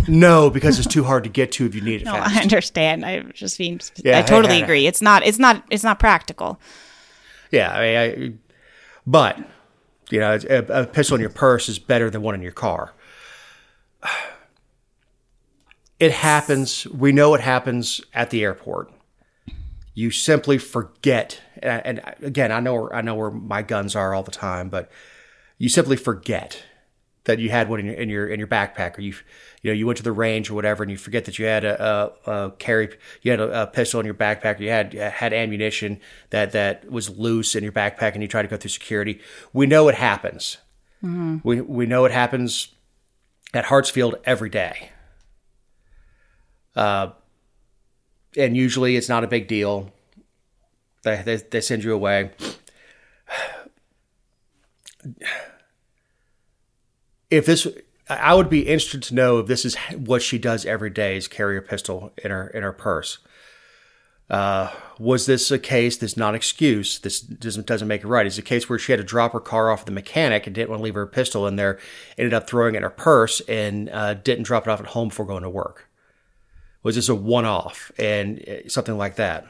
[0.07, 2.36] No, because it's too hard to get to if you need it No, fast.
[2.38, 3.03] I understand.
[3.03, 3.82] I just being.
[4.03, 4.86] Yeah, I totally I- agree.
[4.86, 5.26] It's not.
[5.26, 5.63] It's not.
[5.71, 6.59] It's not practical.
[7.49, 8.34] Yeah, I mean, I,
[9.07, 9.39] but
[10.11, 12.93] you know, a, a pistol in your purse is better than one in your car.
[15.99, 16.86] It happens.
[16.88, 18.91] We know it happens at the airport.
[19.95, 24.23] You simply forget, and, and again, I know I know where my guns are all
[24.23, 24.91] the time, but
[25.57, 26.63] you simply forget
[27.23, 29.13] that you had one in your in your in your backpack, or you
[29.61, 31.63] you know you went to the range or whatever, and you forget that you had
[31.63, 32.89] a, a, a carry
[33.21, 36.91] you had a, a pistol in your backpack, or you had had ammunition that that
[36.91, 39.21] was loose in your backpack, and you tried to go through security.
[39.53, 40.57] We know it happens.
[41.43, 42.67] We we know it happens
[43.53, 44.89] at Hartsfield every day.
[46.75, 47.11] Uh,
[48.38, 49.91] and usually it's not a big deal.
[51.03, 52.31] They, they, they send you away.
[57.29, 57.67] If this,
[58.09, 61.27] I would be interested to know if this is what she does every day is
[61.27, 63.19] carry a pistol in her in her purse.
[64.27, 66.97] Uh, was this a case that's not excuse?
[66.97, 68.25] This doesn't doesn't make it right.
[68.25, 70.69] Is a case where she had to drop her car off the mechanic and didn't
[70.69, 71.77] want to leave her pistol in there,
[72.17, 75.09] ended up throwing it in her purse and uh, didn't drop it off at home
[75.09, 75.88] before going to work?
[76.86, 79.45] Was this a one off and uh, something like that?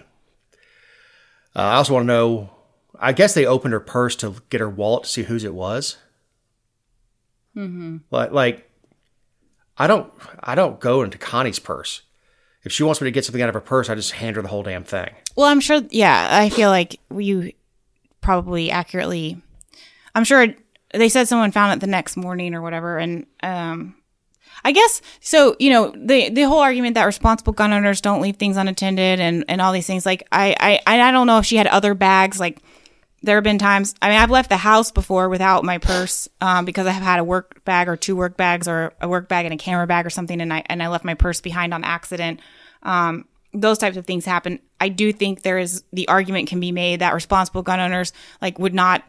[1.53, 2.49] Uh, I also want to know.
[2.97, 5.97] I guess they opened her purse to get her wallet to see whose it was.
[7.53, 7.97] Mm-hmm.
[8.09, 8.71] Like, like,
[9.77, 12.03] I don't, I don't go into Connie's purse.
[12.63, 14.41] If she wants me to get something out of her purse, I just hand her
[14.41, 15.13] the whole damn thing.
[15.35, 15.81] Well, I'm sure.
[15.89, 17.51] Yeah, I feel like you
[18.21, 19.41] probably accurately.
[20.15, 20.47] I'm sure
[20.93, 23.97] they said someone found it the next morning or whatever, and um,
[24.65, 25.55] I guess so.
[25.59, 29.45] You know, the the whole argument that responsible gun owners don't leave things unattended and
[29.47, 30.07] and all these things.
[30.07, 32.39] Like, I I I don't know if she had other bags.
[32.39, 32.63] Like,
[33.21, 33.93] there have been times.
[34.01, 37.19] I mean, I've left the house before without my purse um, because I have had
[37.19, 40.03] a work bag or two work bags or a work bag and a camera bag
[40.03, 42.39] or something, and I and I left my purse behind on accident.
[42.81, 44.59] Um, those types of things happen.
[44.81, 48.57] I do think there is the argument can be made that responsible gun owners like
[48.57, 49.03] would not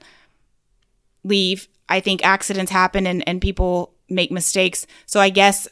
[1.25, 1.67] leave.
[1.89, 4.87] I think accidents happen and, and people make mistakes.
[5.07, 5.69] So I guess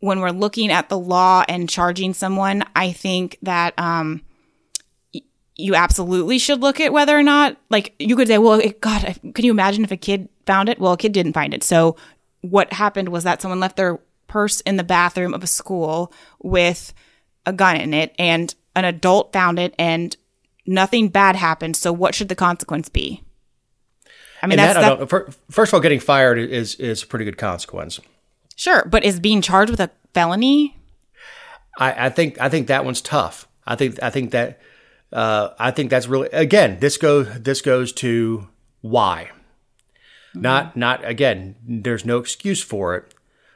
[0.00, 4.22] when we're looking at the law and charging someone, I think that um,
[5.14, 5.22] y-
[5.56, 9.18] you absolutely should look at whether or not, like, you could say, well, it, God,
[9.34, 10.80] can you imagine if a kid found it?
[10.80, 11.62] Well, a kid didn't find it.
[11.62, 11.96] So
[12.40, 16.92] what happened was that someone left their purse in the bathroom of a school with
[17.46, 20.16] a gun in it and an adult found it and
[20.66, 21.76] nothing bad happened.
[21.76, 23.22] So what should the consequence be?
[24.42, 27.06] I mean, And that's that, I don't, first of all, getting fired is is a
[27.06, 28.00] pretty good consequence.
[28.56, 30.76] sure, but is being charged with a felony?
[31.78, 33.46] I, I think I think that one's tough.
[33.66, 34.60] I think I think that
[35.12, 38.48] uh, I think that's really again this goes this goes to
[38.80, 39.30] why,
[40.34, 41.54] not not again.
[41.66, 43.14] There's no excuse for it,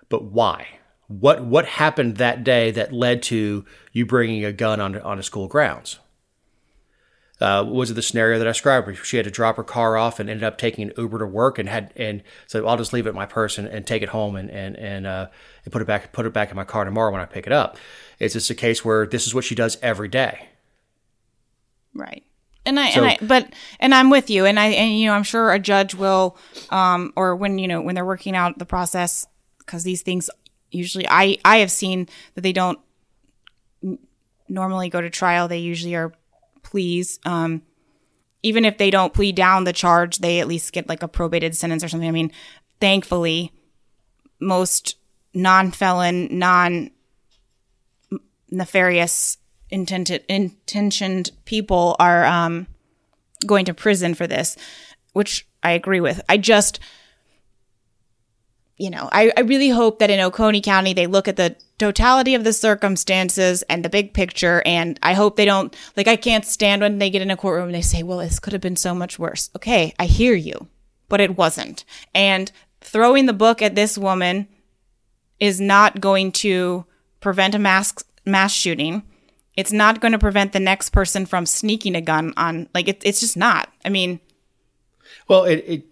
[0.08, 0.66] but why?
[1.08, 5.48] What what happened that day that led to you bringing a gun on on school
[5.48, 5.98] grounds?
[7.38, 8.86] Uh, was it the scenario that I described?
[8.86, 11.26] Where she had to drop her car off and ended up taking an Uber to
[11.26, 14.02] work and had and so I'll just leave it in my purse and, and take
[14.02, 15.26] it home and and and, uh,
[15.64, 17.52] and put it back put it back in my car tomorrow when I pick it
[17.52, 17.76] up.
[18.18, 20.48] It's just a case where this is what she does every day.
[21.92, 22.24] Right.
[22.64, 25.12] And I So- and I but and I'm with you and I and you know
[25.12, 26.38] I'm sure a judge will
[26.70, 29.26] um or when you know when they're working out the process
[29.66, 30.30] cuz these things
[30.70, 32.78] usually I I have seen that they don't
[34.48, 36.12] normally go to trial they usually are
[36.76, 37.62] pleas um
[38.42, 41.56] even if they don't plead down the charge they at least get like a probated
[41.56, 42.32] sentence or something I mean
[42.80, 43.52] thankfully
[44.40, 44.96] most
[45.34, 46.90] non-felon non
[48.50, 49.38] nefarious
[49.70, 52.66] intended intentioned people are um,
[53.46, 54.56] going to prison for this,
[55.12, 56.20] which I agree with.
[56.28, 56.78] I just,
[58.76, 62.34] you know, I, I really hope that in Oconee County they look at the totality
[62.34, 64.62] of the circumstances and the big picture.
[64.66, 66.08] And I hope they don't like.
[66.08, 68.52] I can't stand when they get in a courtroom and they say, "Well, this could
[68.52, 70.68] have been so much worse." Okay, I hear you,
[71.08, 71.84] but it wasn't.
[72.14, 74.48] And throwing the book at this woman
[75.40, 76.84] is not going to
[77.20, 79.02] prevent a mass mass shooting.
[79.56, 82.68] It's not going to prevent the next person from sneaking a gun on.
[82.74, 83.72] Like it, it's just not.
[83.86, 84.20] I mean,
[85.28, 85.84] Well, it, it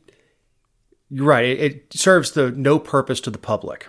[1.15, 1.45] right.
[1.45, 3.89] It, serves the no purpose to the public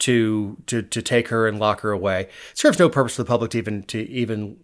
[0.00, 2.22] to to to take her and lock her away.
[2.22, 4.58] It serves no purpose to the public to even to even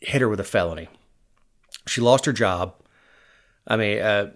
[0.00, 0.88] hit her with a felony.
[1.86, 2.74] She lost her job.
[3.66, 4.30] I mean, uh,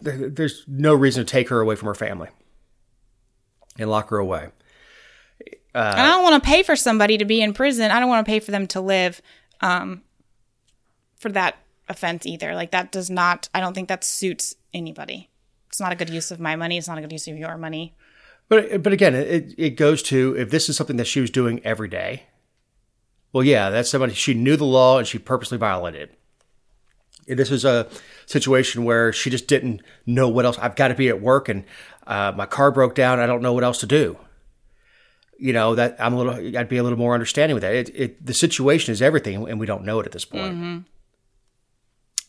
[0.00, 2.28] there- there's no reason to take her away from her family
[3.78, 4.48] and lock her away.
[5.74, 7.90] and I don't want to pay for somebody to be in prison.
[7.90, 9.22] I don't want to pay for them to live
[9.62, 10.02] um,
[11.18, 11.56] for that
[11.88, 12.54] offense either.
[12.54, 13.48] Like that does not.
[13.54, 15.30] I don't think that suits anybody.
[15.68, 16.76] It's not a good use of my money.
[16.76, 17.94] It's not a good use of your money.
[18.48, 21.60] But but again, it it goes to if this is something that she was doing
[21.64, 22.24] every day.
[23.32, 26.10] Well, yeah, that's somebody she knew the law and she purposely violated.
[26.10, 26.18] it.
[27.26, 27.88] If this is a
[28.26, 30.58] situation where she just didn't know what else.
[30.58, 31.64] I've got to be at work and
[32.06, 33.20] uh, my car broke down.
[33.20, 34.18] I don't know what else to do.
[35.38, 36.58] You know that I'm a little.
[36.58, 37.74] I'd be a little more understanding with that.
[37.74, 40.84] It, it the situation is everything, and we don't know it at this point.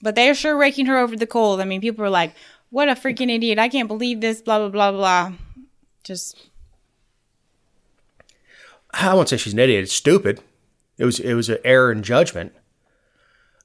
[0.03, 1.61] But they're sure raking her over the coals.
[1.61, 2.35] I mean, people are like,
[2.69, 3.57] "What a freaking idiot!
[3.57, 5.33] I can't believe this." Blah blah blah blah.
[6.03, 6.49] Just
[8.91, 9.83] I won't say she's an idiot.
[9.83, 10.41] It's stupid.
[10.97, 12.51] It was it was an error in judgment.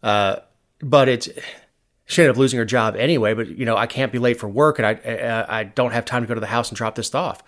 [0.00, 0.36] Uh,
[0.80, 1.28] but it's
[2.06, 3.34] she ended up losing her job anyway.
[3.34, 6.04] But you know, I can't be late for work, and I I, I don't have
[6.04, 7.42] time to go to the house and drop this off,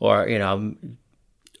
[0.00, 0.74] or you know,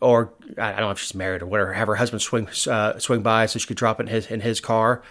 [0.00, 1.74] or I don't know if she's married or whatever.
[1.74, 4.40] Have her husband swing uh, swing by so she could drop it in his in
[4.40, 5.02] his car.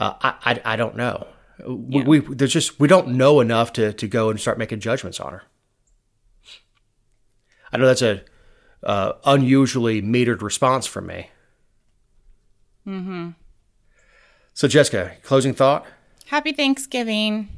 [0.00, 1.28] Uh, I, I I don't know.
[1.64, 5.20] We, we there's just we don't know enough to to go and start making judgments
[5.20, 5.42] on her.
[7.72, 8.22] I know that's a
[8.82, 11.30] uh, unusually metered response from me.
[12.86, 13.30] Mm-hmm.
[14.54, 15.86] So, Jessica, closing thought?
[16.30, 17.48] happy Thanksgiving.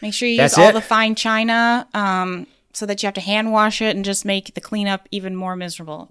[0.00, 0.72] Make sure you That's use all it?
[0.72, 1.86] the fine china.
[1.94, 5.36] Um, so that you have to hand wash it and just make the cleanup even
[5.36, 6.10] more miserable.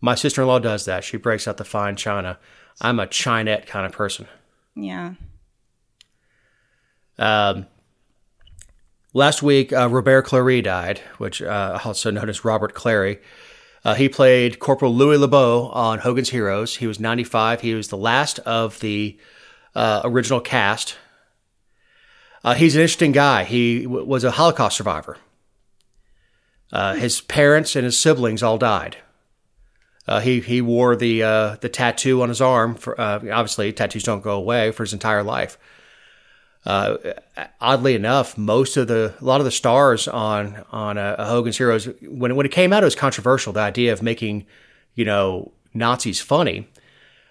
[0.00, 1.04] My sister in law does that.
[1.04, 2.38] She breaks out the fine china.
[2.80, 4.26] I'm a Chinet kind of person.
[4.74, 5.14] Yeah.
[7.18, 7.66] Um,
[9.12, 13.18] last week, uh, Robert Clary died, which uh, also known as Robert Clary.
[13.84, 16.76] Uh, he played Corporal Louis LeBeau on Hogan's Heroes.
[16.76, 17.60] He was 95.
[17.62, 19.18] He was the last of the
[19.74, 20.96] uh, original cast.
[22.42, 23.44] Uh, he's an interesting guy.
[23.44, 25.18] He w- was a Holocaust survivor.
[26.72, 28.96] Uh, his parents and his siblings all died.
[30.10, 32.74] Uh, he he wore the uh, the tattoo on his arm.
[32.74, 35.56] For, uh, obviously, tattoos don't go away for his entire life.
[36.66, 36.96] Uh,
[37.60, 41.88] oddly enough, most of the a lot of the stars on on uh, Hogan's Heroes
[42.02, 43.52] when when it came out, it was controversial.
[43.52, 44.46] The idea of making
[44.96, 46.66] you know Nazis funny,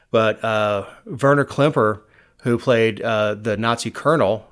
[0.10, 2.00] but uh, Werner Klemper,
[2.44, 4.48] who played the Nazi colonel,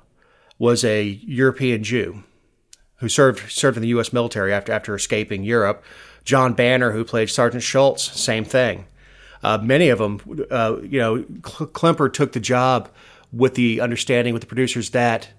[0.58, 2.24] was a European Jew
[2.96, 4.12] who served served in the U.S.
[4.12, 5.82] military after after escaping Europe.
[6.28, 8.84] John Banner, who played Sergeant Schultz, same thing.
[9.42, 10.20] Uh, many of them,
[10.50, 12.90] uh, you know, Klemper took the job
[13.32, 15.30] with the understanding with the producers that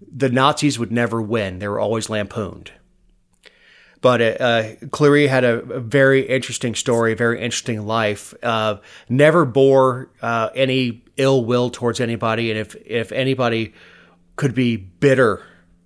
[0.00, 2.72] the Nazis would never win; they were always lampooned.
[4.00, 8.34] But uh, Clary had a, a, very interesting story, very interesting life.
[8.42, 13.74] Uh, never bore uh, any ill will towards anybody, and if if anybody
[14.34, 15.44] could be bitter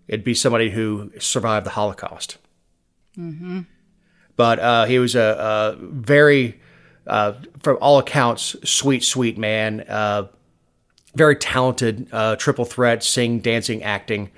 [0.09, 2.39] it'd be somebody who survived the Holocaust.
[3.19, 3.61] Mm-hmm.
[4.37, 6.61] But uh, he was a, a very,
[7.07, 9.81] uh, from all accounts, sweet, sweet man.
[9.83, 10.29] Uh,
[11.15, 14.31] very talented, uh, triple threat, sing, dancing, acting.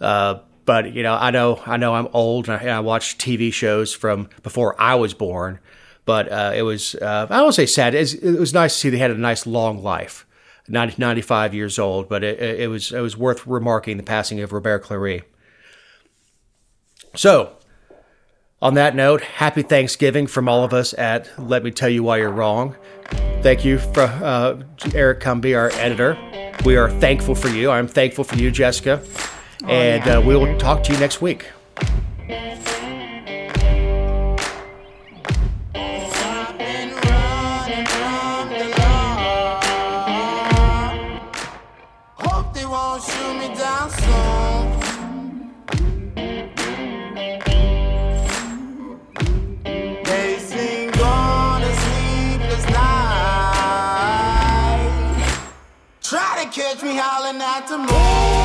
[0.00, 3.20] Uh, but you know, I know, I know, I'm old, and I, and I watched
[3.20, 5.60] TV shows from before I was born.
[6.04, 7.94] But uh, it was, I won't say sad.
[7.94, 10.26] it was nice to see they had a nice long life.
[10.68, 14.52] 90, 95 years old, but it, it, was it was worth remarking the passing of
[14.52, 15.22] Robert Clary.
[17.14, 17.56] So,
[18.62, 22.18] on that note, happy Thanksgiving from all of us at Let Me Tell You Why
[22.18, 22.76] You're Wrong.
[23.42, 24.62] Thank you for uh,
[24.94, 26.16] Eric Cumby, our editor.
[26.64, 27.70] We are thankful for you.
[27.70, 29.02] I'm thankful for you, Jessica.
[29.64, 30.18] Oh, and yeah.
[30.18, 31.46] uh, we will talk to you next week.
[57.40, 58.41] At the moon.